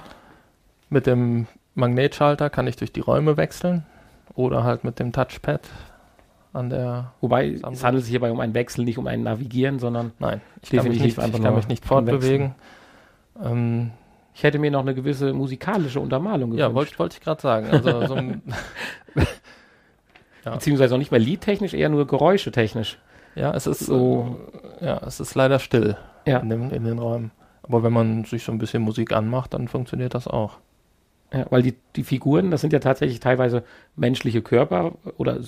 [0.88, 3.84] Mit dem Magnetschalter kann ich durch die Räume wechseln
[4.34, 5.68] oder halt mit dem Touchpad
[6.52, 7.12] an der.
[7.20, 7.72] Wobei Samsung.
[7.72, 11.16] es handelt sich hierbei um einen Wechsel, nicht um ein Navigieren, sondern nein, ich definitiv
[11.16, 12.54] kann mich nicht, ich kann mich nicht fortbewegen.
[13.42, 13.92] Ähm,
[14.36, 16.68] ich hätte mir noch eine gewisse musikalische Untermalung gewünscht.
[16.68, 17.70] Ja, wollte wollt ich gerade sagen.
[17.70, 18.42] Also so ein
[20.44, 20.52] ja.
[20.52, 22.98] Beziehungsweise auch nicht mehr liedtechnisch, eher nur geräuschetechnisch.
[23.34, 24.38] Ja, es ist so,
[24.82, 25.96] ja, es ist leider still
[26.26, 26.40] ja.
[26.40, 27.30] in, dem, in den Räumen.
[27.62, 30.58] Aber wenn man sich so ein bisschen Musik anmacht, dann funktioniert das auch.
[31.32, 33.64] Ja, weil die, die Figuren, das sind ja tatsächlich teilweise
[33.96, 35.40] menschliche Körper oder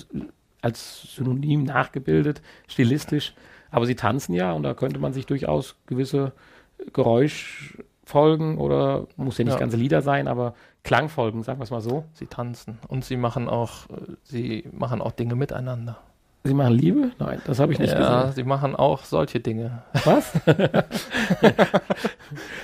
[0.63, 3.35] als Synonym nachgebildet, stilistisch.
[3.69, 6.33] Aber sie tanzen ja und da könnte man sich durchaus gewisse
[6.91, 7.77] Geräusch,
[8.09, 9.59] Folgen oder muss ja nicht ja.
[9.59, 12.05] ganze Lieder sein, aber Klangfolgen, sagen wir es mal so.
[12.13, 13.85] Sie tanzen und sie machen auch,
[14.23, 15.99] sie machen auch Dinge miteinander.
[16.45, 17.11] Sie machen Liebe?
[17.19, 18.35] Nein, das habe ich nicht ja, gesehen.
[18.35, 19.83] sie machen auch solche Dinge.
[20.05, 20.31] Was?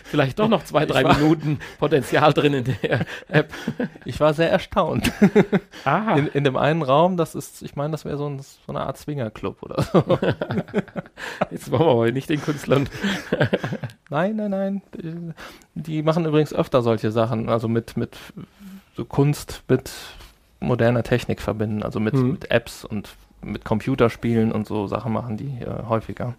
[0.06, 3.54] Vielleicht doch noch zwei, drei Minuten Potenzial drin in der App.
[4.06, 5.12] Ich war sehr erstaunt.
[5.84, 6.16] Aha.
[6.16, 8.80] In, in dem einen Raum, das ist, ich meine, das wäre so, ein, so eine
[8.82, 10.04] Art Swingerclub oder so.
[11.52, 12.88] Jetzt wollen wir aber nicht den Künstlern.
[14.10, 14.82] Nein, nein, nein.
[15.74, 18.16] Die, machen übrigens öfter solche Sachen, also mit, mit
[18.96, 19.92] so Kunst mit
[20.62, 22.32] moderner Technik verbinden, also mit, Mhm.
[22.32, 23.10] mit Apps und
[23.46, 26.36] mit Computerspielen und so Sachen machen die äh, häufiger.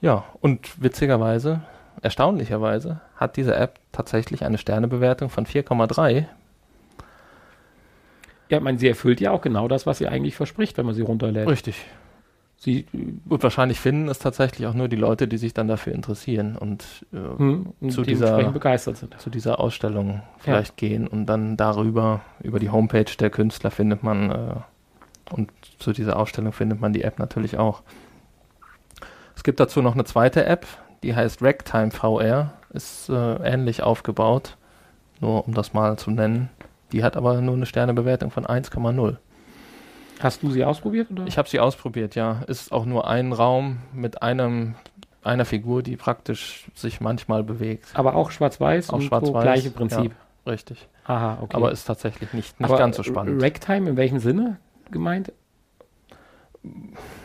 [0.00, 1.60] Ja, und witzigerweise,
[2.02, 6.26] erstaunlicherweise, hat diese App tatsächlich eine Sternebewertung von 4,3.
[8.50, 10.94] Ja, ich meine, sie erfüllt ja auch genau das, was sie eigentlich verspricht, wenn man
[10.94, 11.48] sie runterlädt.
[11.48, 11.84] Richtig.
[12.56, 12.86] Sie
[13.28, 16.84] Und wahrscheinlich finden es tatsächlich auch nur die Leute, die sich dann dafür interessieren und
[17.12, 19.20] äh, hm, Zu dementsprechend dieser- begeistert sind.
[19.20, 24.30] zu dieser Ausstellung vielleicht gehen und dann darüber, über die Homepage der Künstler findet man
[24.30, 24.54] äh,
[25.30, 27.82] und zu dieser Ausstellung findet man die App natürlich auch.
[29.36, 30.66] Es gibt dazu noch eine zweite App,
[31.02, 34.56] die heißt Ragtime VR, ist äh, ähnlich aufgebaut,
[35.20, 36.50] nur um das mal zu nennen.
[36.92, 39.16] Die hat aber nur eine Sternebewertung von 1,0.
[40.20, 41.10] Hast du sie ausprobiert?
[41.10, 41.26] Oder?
[41.26, 42.42] Ich habe sie ausprobiert, ja.
[42.46, 44.76] Ist auch nur ein Raum mit einem
[45.24, 47.88] einer Figur, die praktisch sich manchmal bewegt.
[47.94, 50.12] aber auch schwarz-weiß Auch und so schwarz-weiß, gleiche Prinzip.
[50.46, 50.86] Richtig.
[51.06, 51.56] Aha, okay.
[51.56, 53.42] Aber ist tatsächlich nicht, nicht Aber ganz so spannend.
[53.42, 54.58] Ragtime in welchem Sinne
[54.90, 55.32] gemeint?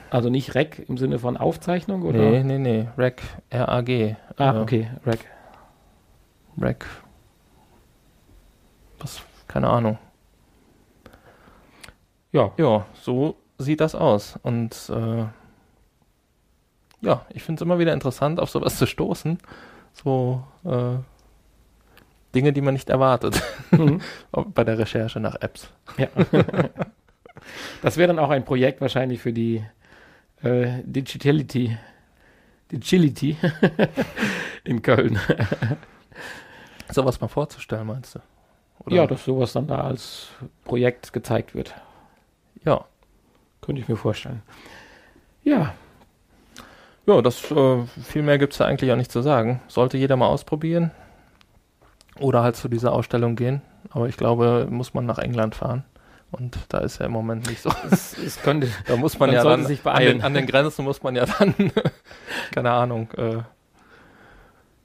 [0.09, 2.17] Also nicht Rec im Sinne von Aufzeichnung oder?
[2.19, 2.87] Nee, nee, nee.
[2.97, 4.15] Rack, R-A-G.
[4.37, 5.19] Ah, Äh, okay, Rec.
[6.59, 6.85] Rack.
[8.99, 9.21] Was?
[9.47, 9.97] Keine Ahnung.
[12.31, 14.37] Ja, Ja, so sieht das aus.
[14.43, 15.25] Und äh,
[17.01, 19.39] ja, ich finde es immer wieder interessant, auf sowas zu stoßen.
[19.93, 20.97] So äh,
[22.35, 23.41] Dinge, die man nicht erwartet
[23.71, 24.01] Mhm.
[24.53, 25.71] bei der Recherche nach Apps.
[25.97, 26.07] ja.
[27.81, 29.63] das wäre dann auch ein Projekt wahrscheinlich für die
[30.41, 31.77] äh, Digitality,
[32.71, 33.37] Digility
[34.63, 35.19] in Köln.
[36.91, 38.19] Sowas mal vorzustellen, meinst du?
[38.85, 38.95] Oder?
[38.95, 40.29] Ja, dass sowas dann da als
[40.63, 41.73] Projekt gezeigt wird.
[42.63, 42.85] ja.
[43.61, 44.41] Könnte ich mir vorstellen.
[45.43, 45.73] Ja,
[47.05, 49.61] Ja, das äh, viel mehr gibt es da eigentlich auch nicht zu sagen.
[49.67, 50.91] Sollte jeder mal ausprobieren.
[52.19, 53.61] Oder halt zu dieser Ausstellung gehen.
[53.91, 55.83] Aber ich glaube, muss man nach England fahren.
[56.31, 57.71] Und da ist ja im Moment nicht so.
[57.91, 58.69] es, es könnte.
[58.85, 60.17] Da muss man Man ja dann sich an beeilen.
[60.19, 61.53] den, an den Grenzen muss man ja dann,
[62.51, 63.37] keine Ahnung, äh,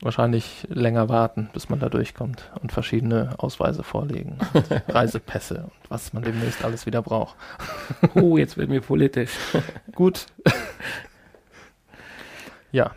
[0.00, 6.12] wahrscheinlich länger warten, bis man da durchkommt und verschiedene Ausweise vorlegen, und Reisepässe und was
[6.12, 7.36] man demnächst alles wieder braucht.
[8.14, 9.32] Oh, jetzt werden wir politisch.
[9.94, 10.26] Gut.
[12.72, 12.90] ja,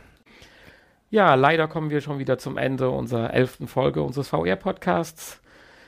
[1.10, 5.40] Ja, leider kommen wir schon wieder zum Ende unserer elften Folge unseres VR-Podcasts.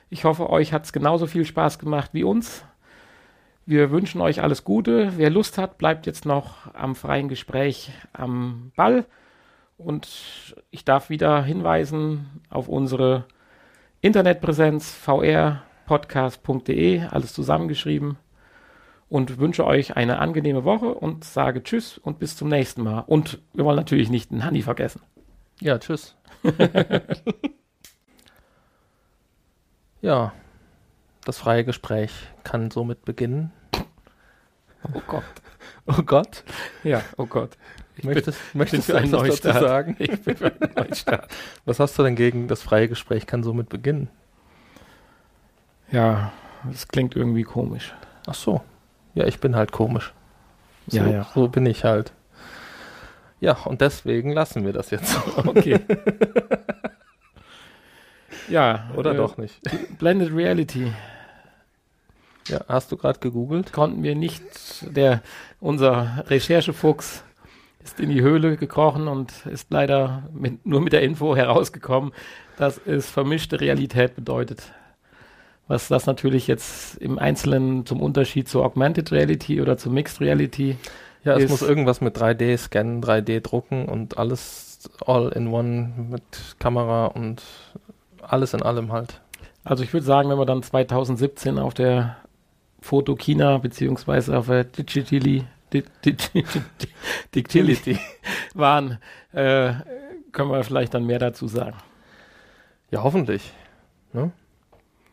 [0.10, 2.65] Ich hoffe, euch hat es genauso viel Spaß gemacht wie uns.
[3.67, 5.13] Wir wünschen euch alles Gute.
[5.17, 9.06] Wer Lust hat, bleibt jetzt noch am freien Gespräch am Ball.
[9.78, 13.26] Und ich darf wieder hinweisen auf unsere
[14.02, 18.17] Internetpräsenz vrpodcast.de, alles zusammengeschrieben.
[19.10, 23.02] Und wünsche euch eine angenehme Woche und sage Tschüss und bis zum nächsten Mal.
[23.02, 25.04] Und wir wollen natürlich nicht den Hanni vergessen.
[25.62, 26.15] ja, tschüss.
[30.01, 30.33] ja,
[31.25, 32.12] das freie Gespräch
[32.43, 33.51] kann somit beginnen.
[34.93, 35.23] Oh Gott.
[35.91, 36.43] Oh Gott,
[36.83, 37.57] Ja, oh Gott.
[38.03, 39.59] möchtest, möchtest für du einen etwas dazu Neustart.
[39.63, 39.95] sagen?
[39.99, 41.27] Ich bin für einen Neustart.
[41.65, 44.07] Was hast du denn gegen das freie Gespräch kann somit beginnen?
[45.91, 46.31] Ja,
[46.63, 47.93] das klingt irgendwie komisch.
[48.27, 48.62] Ach so.
[49.15, 50.13] Ja, ich bin halt komisch.
[50.88, 51.27] So, Ja, ja.
[51.33, 52.13] so bin ich halt.
[53.39, 55.19] Ja, und deswegen lassen wir das jetzt so.
[55.47, 55.79] Okay.
[58.49, 59.59] ja, Oder äh, doch nicht?
[59.99, 60.91] Blended Reality
[62.47, 63.71] Ja, hast du gerade gegoogelt?
[63.73, 64.41] konnten wir nicht.
[64.95, 65.21] Der,
[65.59, 67.23] unser Recherchefuchs
[67.83, 72.12] ist in die Höhle gekrochen und ist leider mit, nur mit der Info herausgekommen,
[72.57, 74.63] dass es vermischte Realität bedeutet.
[75.67, 80.77] Was das natürlich jetzt im Einzelnen zum Unterschied zur Augmented Reality oder zur Mixed Reality
[81.23, 85.93] Ja, es Ist- muss irgendwas mit 3D scannen, 3D drucken und alles all in one
[86.09, 86.23] mit
[86.57, 87.43] Kamera und
[88.29, 89.21] alles in allem halt.
[89.63, 92.17] Also ich würde sagen, wenn wir dann 2017 auf der
[92.81, 96.87] Fotokina beziehungsweise auf der Digitali, Di- Di- Di- Di-
[97.35, 97.99] Digitali
[98.53, 98.97] waren,
[99.33, 99.73] äh,
[100.31, 101.75] können wir vielleicht dann mehr dazu sagen.
[102.91, 103.51] Ja, hoffentlich.
[104.13, 104.32] Ne?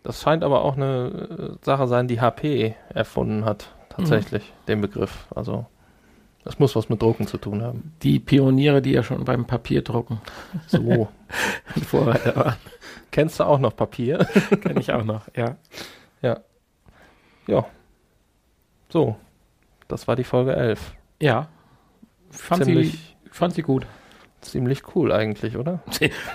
[0.02, 5.26] Das scheint aber auch eine äh, Sache sein, die HP erfunden hat, tatsächlich, den Begriff.
[5.34, 5.66] Also,
[6.44, 7.92] das muss was mit Drucken zu tun haben.
[8.02, 10.20] Die Pioniere, die ja schon beim Papierdrucken
[10.68, 11.08] So.
[11.88, 12.56] Vorreiter waren,
[13.16, 14.18] Kennst du auch noch Papier?
[14.60, 15.56] kenne ich auch noch, ja.
[16.20, 17.64] Ja.
[18.90, 19.16] So.
[19.88, 20.94] Das war die Folge 11.
[21.22, 21.48] Ja.
[22.28, 23.86] Fand Ziemlich- sie, fand sie gut.
[24.42, 25.82] Ziemlich cool eigentlich, oder?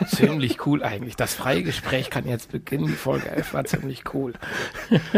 [0.07, 1.15] ziemlich cool eigentlich.
[1.15, 2.87] Das freie Gespräch kann jetzt beginnen.
[2.87, 4.33] Die Folge 11 war ziemlich cool.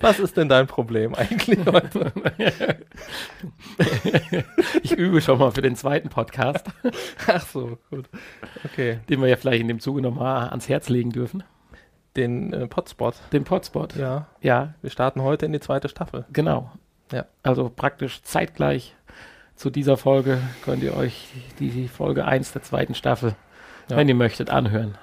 [0.00, 2.12] Was ist denn dein Problem eigentlich heute?
[4.82, 6.66] Ich übe schon mal für den zweiten Podcast,
[7.26, 8.06] Ach so, gut.
[8.64, 8.98] Okay.
[9.08, 11.42] den wir ja vielleicht in dem Zuge nochmal ans Herz legen dürfen.
[12.16, 13.14] Den äh, Potspot.
[13.32, 13.96] Den Potspot.
[13.96, 14.28] Ja.
[14.40, 16.24] Ja, Wir starten heute in die zweite Staffel.
[16.32, 16.70] genau.
[17.12, 17.26] Ja.
[17.42, 18.94] Also praktisch zeitgleich
[19.56, 21.28] zu dieser Folge könnt ihr euch
[21.60, 23.34] die, die Folge 1 der zweiten Staffel,
[23.90, 23.96] Ja.
[23.96, 24.96] wenn ihr möchtet, anhören.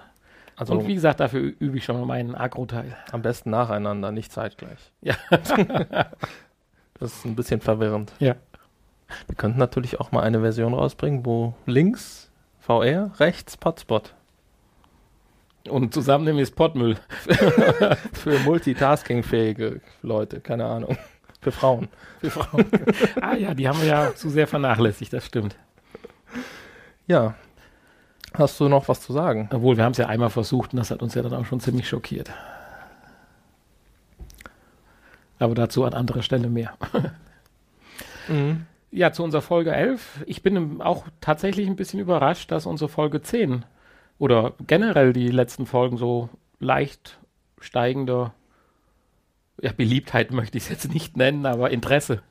[0.56, 2.95] Also Und wie gesagt, dafür übe ich schon mal meinen Agro-Teil.
[3.12, 4.91] am besten nacheinander, nicht zeitgleich.
[5.02, 5.16] Ja.
[6.99, 8.14] Das ist ein bisschen verwirrend.
[8.20, 8.36] Ja.
[9.26, 12.30] Wir könnten natürlich auch mal eine Version rausbringen, wo links
[12.60, 14.14] VR, rechts Potspot.
[15.68, 16.97] Und zusammennehmen ist Pottmüll.
[18.14, 20.95] Für multitaskingfähige Leute, keine Ahnung.
[21.41, 21.88] Für Frauen.
[22.20, 22.66] Für Frauen.
[23.20, 25.56] ah ja, die haben wir ja zu sehr vernachlässigt, das stimmt.
[27.08, 27.34] Ja.
[28.34, 29.49] Hast du noch was zu sagen?
[29.53, 31.59] Obwohl, wir haben es ja einmal versucht und das hat uns ja dann auch schon
[31.59, 32.32] ziemlich schockiert.
[35.39, 36.73] Aber dazu an anderer Stelle mehr.
[38.27, 38.67] Mhm.
[38.91, 40.23] Ja, zu unserer Folge 11.
[40.27, 43.65] Ich bin auch tatsächlich ein bisschen überrascht, dass unsere Folge 10
[44.19, 46.29] oder generell die letzten Folgen so
[46.59, 47.17] leicht
[47.59, 48.34] steigender
[49.61, 52.21] ja, Beliebtheit möchte ich es jetzt nicht nennen, aber Interesse.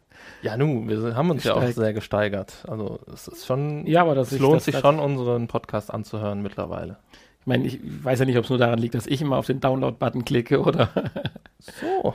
[0.43, 2.65] Ja, nun, wir haben uns ja auch sehr gesteigert.
[2.69, 5.93] Also es ist schon, Ja, aber das es lohnt das- sich das- schon, unseren Podcast
[5.93, 6.97] anzuhören mittlerweile.
[7.41, 9.47] Ich meine, ich weiß ja nicht, ob es nur daran liegt, dass ich immer auf
[9.47, 10.89] den Download-Button klicke oder.
[11.59, 12.15] So, so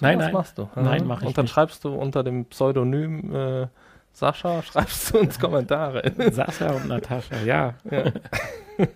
[0.00, 0.32] Nein, nein.
[0.32, 0.68] machst du.
[0.74, 1.52] Nein, mach ich Und dann nicht.
[1.52, 3.66] schreibst du unter dem Pseudonym äh,
[4.12, 6.02] Sascha, schreibst du uns Kommentare.
[6.30, 7.74] Sascha und Natascha, ja.
[7.90, 8.04] Ja.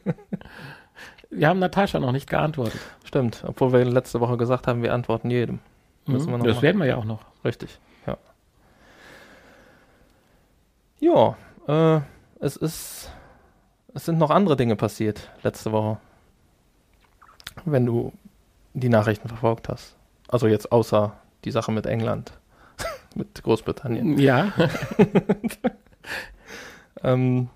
[1.30, 2.80] Wir haben Natascha noch nicht geantwortet.
[3.04, 5.60] Stimmt, obwohl wir letzte Woche gesagt haben, wir antworten jedem.
[6.06, 6.62] Noch das machen.
[6.62, 7.20] werden wir ja auch noch.
[7.44, 7.78] Richtig,
[11.00, 11.36] ja.
[11.66, 12.00] Äh,
[12.40, 13.10] es ist,
[13.94, 15.98] es sind noch andere Dinge passiert letzte Woche.
[17.64, 18.12] Wenn du
[18.72, 19.96] die Nachrichten verfolgt hast.
[20.28, 22.32] Also jetzt außer die Sache mit England,
[23.14, 24.18] mit Großbritannien.
[24.18, 24.52] Ja.
[27.02, 27.48] Ähm,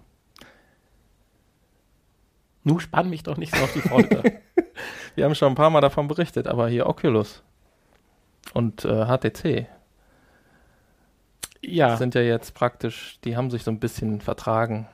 [2.64, 4.22] Nu spann mich doch nicht so auf die Folter.
[5.14, 7.42] wir haben schon ein paar Mal davon berichtet, aber hier Oculus
[8.54, 9.66] und äh, HTC
[11.68, 11.96] ja.
[11.96, 14.86] sind ja jetzt praktisch, die haben sich so ein bisschen vertragen.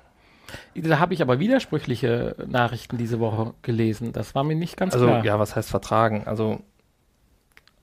[0.74, 4.12] Da habe ich aber widersprüchliche Nachrichten diese Woche gelesen.
[4.12, 5.24] Das war mir nicht ganz Also klar.
[5.24, 6.24] ja, was heißt vertragen?
[6.26, 6.60] Also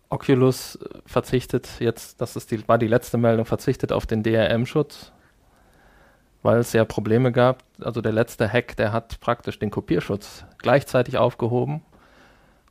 [0.09, 5.11] Oculus verzichtet jetzt, das ist die, war die letzte Meldung, verzichtet auf den DRM-Schutz,
[6.43, 7.63] weil es ja Probleme gab.
[7.81, 11.81] Also der letzte Hack, der hat praktisch den Kopierschutz gleichzeitig aufgehoben.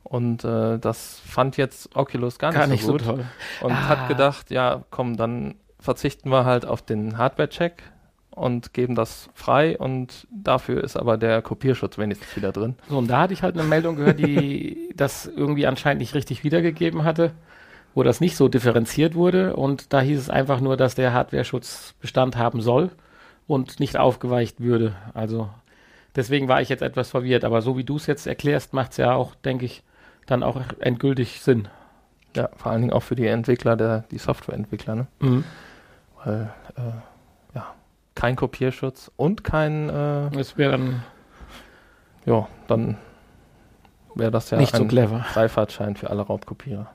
[0.03, 3.03] Und äh, das fand jetzt Oculus gar nicht, Gar so nicht so gut.
[3.03, 3.25] toll.
[3.61, 3.87] und Ah.
[3.89, 5.55] hat gedacht, ja, komm, dann
[5.87, 7.81] verzichten wir halt auf den Hardware-Check
[8.31, 12.75] und geben das frei und dafür ist aber der Kopierschutz wenigstens wieder drin.
[12.89, 16.43] So, und da hatte ich halt eine Meldung gehört, die das irgendwie anscheinend nicht richtig
[16.43, 17.31] wiedergegeben hatte,
[17.95, 19.55] wo das nicht so differenziert wurde.
[19.55, 22.89] Und da hieß es einfach nur, dass der Hardware-Schutz Bestand haben soll
[23.47, 24.93] und nicht aufgeweicht würde.
[25.13, 25.47] Also
[26.17, 27.45] deswegen war ich jetzt etwas verwirrt.
[27.45, 29.83] Aber so wie du es jetzt erklärst, macht es ja auch, denke ich,
[30.25, 31.69] dann auch endgültig Sinn.
[32.35, 35.07] Ja, vor allen Dingen auch für die Entwickler, der, die Softwareentwickler, ne?
[36.23, 37.73] Weil, äh, ja,
[38.15, 41.03] kein Kopierschutz und kein, äh, Das wäre dann
[42.25, 42.97] ja, dann
[44.15, 45.21] wäre das ja nicht so ein clever.
[45.21, 46.91] Freifahrtschein für alle Raubkopierer.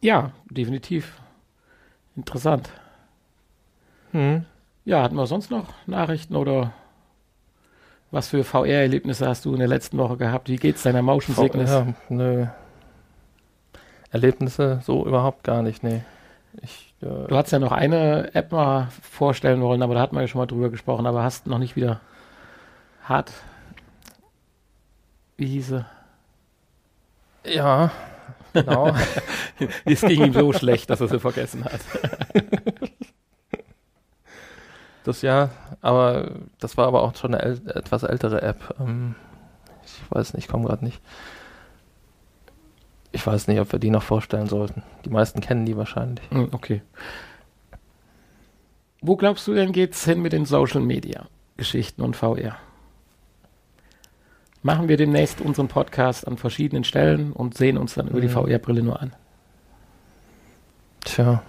[0.00, 1.20] Ja, definitiv.
[2.16, 2.70] Interessant.
[4.12, 4.44] Hm.
[4.84, 6.72] Ja, hatten wir sonst noch Nachrichten oder
[8.10, 10.48] was für VR-Erlebnisse hast du in der letzten Woche gehabt?
[10.48, 11.70] Wie geht's deiner Motion Sickness?
[11.70, 12.46] Ja, nö.
[14.10, 16.02] Erlebnisse so überhaupt gar nicht, nee.
[16.62, 20.22] Ich, äh, Du hast ja noch eine App mal vorstellen wollen, aber da hatten wir
[20.22, 22.00] ja schon mal drüber gesprochen, aber hast noch nicht wieder
[23.04, 23.32] hart.
[25.36, 25.84] Wie hieß sie?
[27.44, 27.90] ja,
[28.52, 28.94] genau.
[29.84, 31.80] Es ging ihm so schlecht, dass er sie vergessen hat.
[35.04, 35.50] Das ja,
[35.82, 38.74] aber das war aber auch schon eine äl etwas ältere App.
[38.80, 39.14] Ähm,
[39.84, 41.00] ich weiß nicht, ich komme gerade nicht.
[43.16, 44.82] Ich weiß nicht, ob wir die noch vorstellen sollten.
[45.06, 46.28] Die meisten kennen die wahrscheinlich.
[46.30, 46.82] Hm, Okay.
[49.00, 52.56] Wo glaubst du denn geht's hin mit den Social Media Geschichten und VR?
[54.62, 58.32] Machen wir demnächst unseren Podcast an verschiedenen Stellen und sehen uns dann über die Mhm.
[58.32, 59.14] VR-Brille nur an.
[61.00, 61.42] Tja.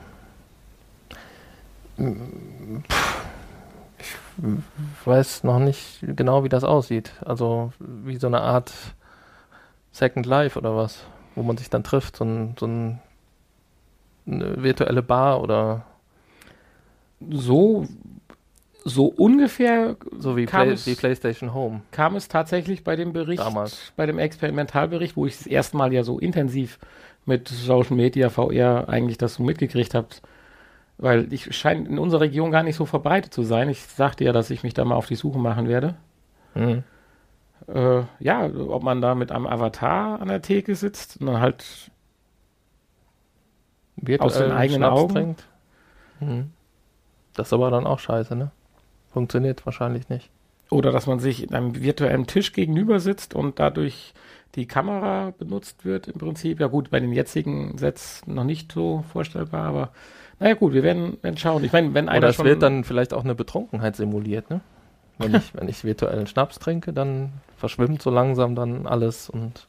[4.37, 7.11] Ich weiß noch nicht genau, wie das aussieht.
[7.25, 8.71] Also wie so eine Art
[9.91, 11.03] Second Life oder was,
[11.37, 12.17] wo man sich dann trifft.
[12.17, 12.99] So ein, so ein
[14.25, 15.85] eine virtuelle Bar oder
[17.29, 17.87] So,
[18.83, 23.41] so ungefähr so wie, Play, es- wie PlayStation Home kam es tatsächlich bei dem Bericht,
[23.43, 23.91] damals.
[23.95, 26.79] bei dem Experimentalbericht, wo ich das erste Mal ja so intensiv
[27.25, 30.07] mit Social Media, VR eigentlich das so mitgekriegt habe,
[30.97, 33.67] weil ich scheint in unserer Region gar nicht so verbreitet zu sein.
[33.69, 35.95] Ich sagte ja, dass ich mich da mal auf die Suche machen werde.
[36.55, 36.83] Mhm.
[37.67, 41.91] Äh, ja, ob man da mit einem Avatar an der Theke sitzt und dann halt
[43.97, 45.13] Virtuell Aus den eigenen Schnaps Augen?
[45.13, 45.47] trinkt.
[46.19, 46.51] Mhm.
[47.33, 48.51] Das ist aber dann auch scheiße, ne?
[49.11, 50.29] Funktioniert wahrscheinlich nicht.
[50.69, 54.13] Oder dass man sich in einem virtuellen Tisch gegenüber sitzt und dadurch
[54.55, 56.59] die Kamera benutzt wird im Prinzip.
[56.59, 59.91] Ja gut, bei den jetzigen Sets noch nicht so vorstellbar, aber
[60.39, 61.63] naja gut, wir werden, werden schauen.
[61.63, 64.61] Ich meine, wenn einer Oder es wird dann vielleicht auch eine Betrunkenheit simuliert, ne?
[65.17, 69.67] Wenn ich, wenn ich virtuellen Schnaps trinke, dann verschwimmt so langsam dann alles und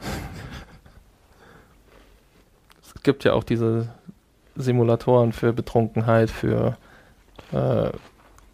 [2.82, 3.88] es gibt ja auch diese
[4.56, 6.76] Simulatoren für Betrunkenheit, für
[7.52, 7.90] äh,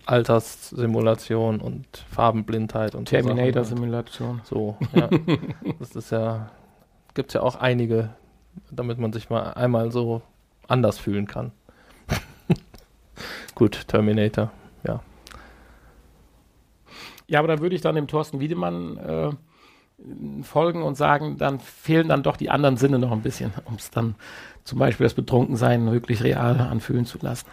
[0.07, 3.07] Alterssimulation und Farbenblindheit und.
[3.07, 4.41] Terminator-Simulation.
[4.45, 5.09] So, ja.
[5.79, 6.51] das ist ja,
[7.15, 8.11] gibt es ja auch einige,
[8.71, 10.23] damit man sich mal einmal so
[10.67, 11.53] anders fühlen kann.
[13.55, 14.51] Gut, Terminator.
[17.33, 19.31] Ja, aber da würde ich dann dem Thorsten Wiedemann äh,
[20.43, 23.91] folgen und sagen, dann fehlen dann doch die anderen Sinne noch ein bisschen, um es
[23.91, 24.17] dann
[24.65, 27.47] zum Beispiel das Betrunkensein wirklich real anfühlen zu lassen.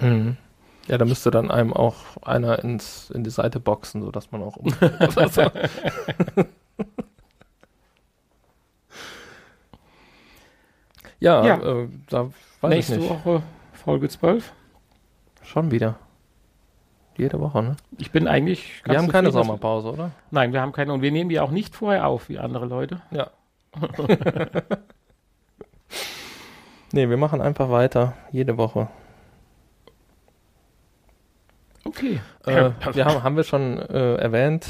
[0.00, 0.38] Mhm.
[0.88, 4.56] Ja, da müsste dann einem auch einer ins, in die Seite boxen, sodass man auch
[5.30, 5.40] so.
[11.20, 11.56] ja, Ja.
[11.58, 12.30] Äh, da
[12.62, 13.10] weiß Nächste ich nicht.
[13.10, 13.42] Woche
[13.74, 14.54] Folge 12.
[15.42, 15.98] Schon wieder.
[17.16, 17.76] Jede Woche, ne?
[17.98, 20.10] Ich bin eigentlich Wir haben keine Sommerpause, oder?
[20.30, 23.00] Nein, wir haben keine und wir nehmen die auch nicht vorher auf wie andere Leute.
[23.10, 23.30] Ja.
[26.92, 28.14] nee, wir machen einfach weiter.
[28.32, 28.88] Jede Woche.
[31.84, 32.20] Okay.
[32.44, 34.66] Äh, wir haben, haben wir schon äh, erwähnt,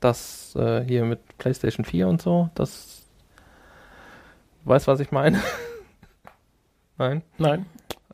[0.00, 3.06] dass äh, hier mit PlayStation 4 und so, das.
[4.64, 5.40] Weißt was ich meine?
[6.98, 7.22] Nein?
[7.38, 7.66] Nein.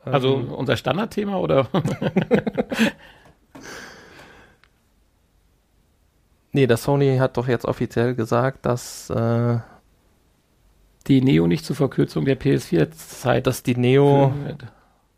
[0.04, 1.68] Also Ähm, unser Standardthema oder?
[6.54, 9.58] nee, das Sony hat doch jetzt offiziell gesagt, dass, äh,
[11.06, 13.46] die Neo nicht zur Verkürzung der PS4-Zeit.
[13.46, 14.32] dass die Neo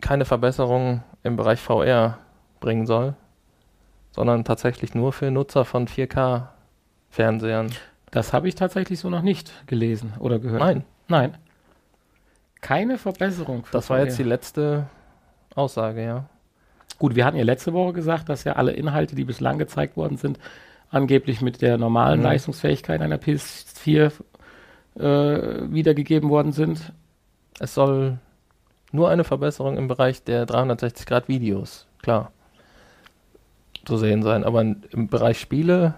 [0.00, 2.18] keine Verbesserung im Bereich VR
[2.58, 3.14] bringen soll,
[4.10, 7.70] sondern tatsächlich nur für Nutzer von 4K-Fernsehern.
[8.10, 10.60] Das habe ich tatsächlich so noch nicht gelesen oder gehört.
[10.60, 11.36] Nein, Nein.
[12.60, 13.64] Keine Verbesserung.
[13.64, 14.28] für das war jetzt die VR.
[14.28, 14.86] letzte
[15.54, 16.24] Aussage, ja.
[16.98, 20.16] Gut, wir hatten ja letzte Woche gesagt, dass ja alle Inhalte, die bislang gezeigt worden
[20.16, 20.38] sind,
[20.96, 22.24] angeblich mit der normalen Mhm.
[22.26, 24.10] Leistungsfähigkeit einer PS4
[24.98, 25.00] äh,
[25.72, 26.92] wiedergegeben worden sind.
[27.60, 28.18] Es soll
[28.92, 32.32] nur eine Verbesserung im Bereich der 360-Grad-Videos, klar,
[33.84, 34.44] zu sehen sein.
[34.44, 35.94] Aber im Bereich Spiele,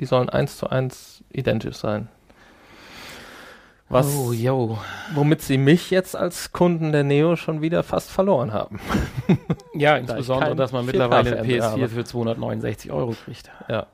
[0.00, 2.08] die sollen eins zu eins identisch sein.
[3.90, 4.78] Was, Oh, yo.
[5.14, 8.78] womit sie mich jetzt als Kunden der Neo schon wieder fast verloren haben.
[9.74, 11.88] Ja, insbesondere, kein dass man 4K mittlerweile eine Fernseher PS4 habe.
[11.88, 13.50] für 269 Euro kriegt.
[13.68, 13.86] Ja.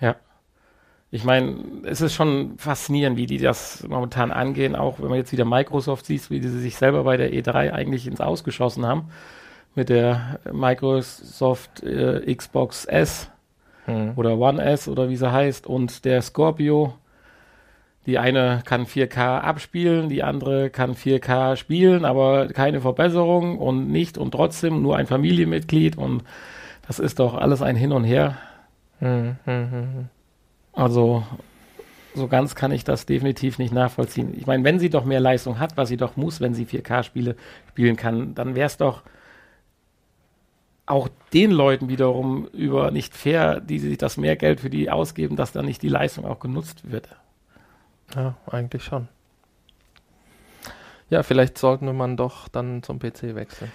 [0.00, 0.16] Ja.
[1.10, 5.32] Ich meine, es ist schon faszinierend, wie die das momentan angehen, auch wenn man jetzt
[5.32, 9.10] wieder Microsoft sieht, wie sie sich selber bei der E3 eigentlich ins Ausgeschossen haben.
[9.74, 13.30] Mit der Microsoft äh, Xbox S
[13.86, 14.12] Hm.
[14.16, 16.94] oder One S oder wie sie heißt und der Scorpio.
[18.06, 24.16] Die eine kann 4K abspielen, die andere kann 4K spielen, aber keine Verbesserung und nicht
[24.16, 26.24] und trotzdem nur ein Familienmitglied und
[26.86, 28.36] das ist doch alles ein Hin und Her.
[29.00, 30.08] Hm, hm, hm.
[30.72, 31.24] Also
[32.14, 34.34] so ganz kann ich das definitiv nicht nachvollziehen.
[34.36, 37.36] Ich meine, wenn sie doch mehr Leistung hat, was sie doch muss, wenn sie 4K-Spiele
[37.68, 39.02] spielen kann, dann wäre es doch
[40.86, 45.36] auch den Leuten wiederum über nicht fair, die sich das mehr Geld für die ausgeben,
[45.36, 47.08] dass dann nicht die Leistung auch genutzt wird.
[48.14, 49.08] Ja, eigentlich schon.
[51.08, 53.70] Ja, vielleicht sollten man doch dann zum PC wechseln.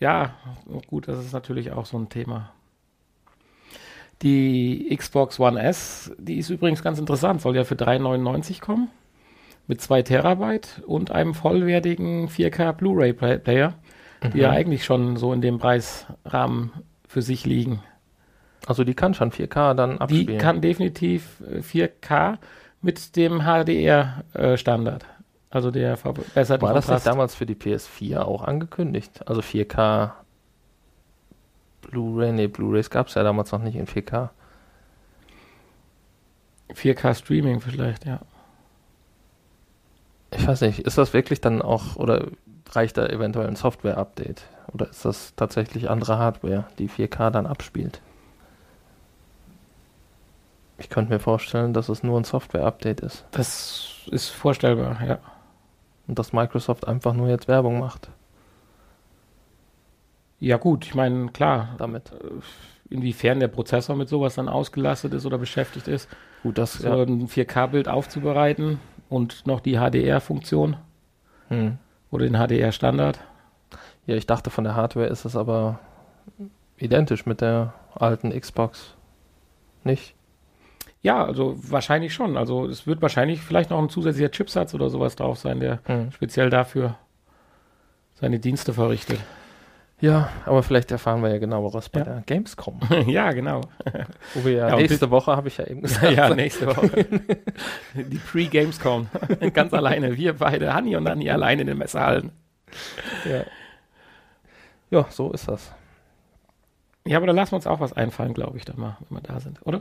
[0.00, 0.34] Ja,
[0.86, 2.52] gut, das ist natürlich auch so ein Thema.
[4.22, 8.88] Die Xbox One S, die ist übrigens ganz interessant, soll ja für 3,99 kommen.
[9.68, 13.74] Mit 2 Terabyte und einem vollwertigen 4K Blu-ray-Player,
[14.32, 16.72] die ja eigentlich schon so in dem Preisrahmen
[17.06, 17.82] für sich liegen.
[18.66, 20.38] Also die kann schon 4K dann Die abspielen.
[20.38, 22.38] kann definitiv äh, 4K
[22.82, 25.04] mit dem HDR-Standard.
[25.50, 27.06] Also der verbesserte War das nicht Kontrast.
[27.06, 29.20] damals für die PS4 auch angekündigt?
[29.26, 30.12] Also 4K
[31.90, 34.30] Blu-ray, nee, Blu-rays gab es ja damals noch nicht in 4K.
[36.74, 38.20] 4K Streaming vielleicht, ja.
[40.48, 42.26] weiß nicht, ist das wirklich dann auch, oder
[42.70, 44.42] reicht da eventuell ein Software-Update?
[44.72, 48.00] Oder ist das tatsächlich andere Hardware, die 4K dann abspielt?
[50.76, 53.24] Ich könnte mir vorstellen, dass es nur ein Software-Update ist.
[53.32, 55.18] Das ist vorstellbar, ja.
[56.06, 58.10] Und dass Microsoft einfach nur jetzt Werbung macht.
[60.40, 62.12] Ja, gut, ich meine, klar, damit.
[62.90, 66.08] inwiefern der Prozessor mit sowas dann ausgelastet ist oder beschäftigt ist,
[66.42, 68.80] Gut, das so ein 4K-Bild aufzubereiten
[69.10, 70.76] und noch die HDR-Funktion
[71.48, 71.76] Hm.
[72.10, 73.18] oder den HDR-Standard.
[74.06, 75.80] Ja, ich dachte, von der Hardware ist es aber
[76.78, 78.94] identisch mit der alten Xbox.
[79.84, 80.14] Nicht?
[81.02, 82.36] Ja, also wahrscheinlich schon.
[82.36, 86.10] Also es wird wahrscheinlich vielleicht noch ein zusätzlicher Chipsatz oder sowas drauf sein, der Hm.
[86.12, 86.96] speziell dafür
[88.14, 89.18] seine Dienste verrichtet.
[90.00, 92.04] Ja, aber vielleicht erfahren wir ja genaueres bei Ja.
[92.04, 92.78] der Gamescom.
[93.08, 93.62] ja, genau.
[94.34, 96.12] Wo wir ja, Ja, nächste Woche, habe ich ja eben gesagt.
[96.16, 97.04] ja, nächste Woche.
[97.94, 99.08] Die Pre-Gamescom.
[99.52, 100.16] Ganz alleine.
[100.16, 102.30] Wir beide, Hanni und Anni, alleine in den Messehallen.
[103.28, 103.42] ja.
[104.90, 105.72] ja, so ist das.
[107.04, 109.22] Ja, aber da lassen wir uns auch was einfallen, glaube ich, dann mal, wenn wir
[109.22, 109.80] da sind, oder?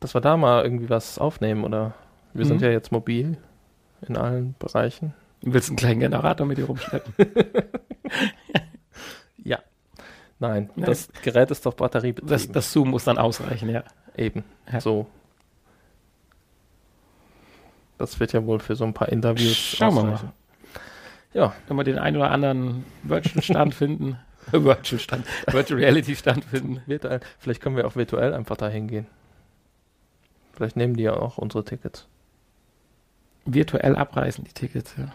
[0.00, 1.94] Dass wir da mal irgendwie was aufnehmen, oder?
[2.34, 2.64] Wir sind Mhm.
[2.66, 3.36] ja jetzt mobil
[4.08, 5.14] in allen Bereichen.
[5.42, 7.14] Du willst einen kleinen Generator mit dir rumschleppen?
[9.44, 9.58] Ja.
[10.38, 10.86] Nein, Nein.
[10.86, 12.28] das Gerät ist doch batteriebetrieben.
[12.30, 13.82] Das, das Zoom muss dann ausreichen, ja.
[14.16, 14.80] Eben, Ja.
[14.80, 15.06] so.
[17.98, 20.32] Das wird ja wohl für so ein paar Interviews Schauen wir mal.
[21.34, 24.18] Ja, Wenn wir den einen oder anderen Virtual-Stand finden,
[24.50, 26.82] Virtual-Stand, Virtual Reality-Stand finden.
[26.86, 27.20] virtuell.
[27.38, 29.06] Vielleicht können wir auch virtuell einfach da hingehen.
[30.52, 32.06] Vielleicht nehmen die ja auch unsere Tickets.
[33.46, 35.12] Virtuell abreißen, die Tickets, ja.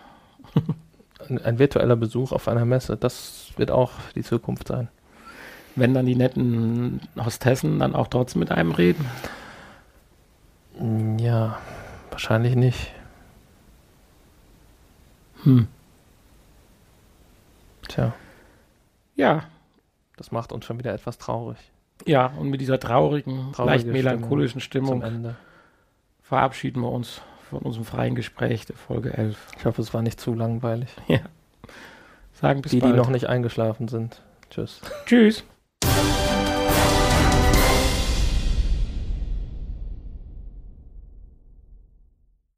[1.29, 4.87] Ein, virtueller Besuch auf einer Messe, das wird auch die Zukunft sein.
[5.75, 9.05] Wenn dann die netten Hostessen dann auch trotzdem mit einem reden.
[10.79, 11.59] Mm, Ja,
[12.09, 12.91] wahrscheinlich nicht.
[15.43, 15.67] Hm.
[17.87, 18.13] Tja,
[19.15, 19.43] Ja,
[20.17, 21.57] das macht uns schon wieder etwas traurig.
[22.05, 25.35] ja, und mit dieser traurigen, Traurige leicht melancholischen Stimmung Ende.
[26.23, 29.37] verabschieden wir uns von unserem freien Gespräch der Folge 11.
[29.57, 30.89] Ich hoffe, es war nicht zu langweilig.
[32.33, 32.93] Sagen bis Die, bald.
[32.93, 34.21] die noch nicht eingeschlafen sind.
[34.49, 34.81] Tschüss.
[35.05, 35.43] Tschüss.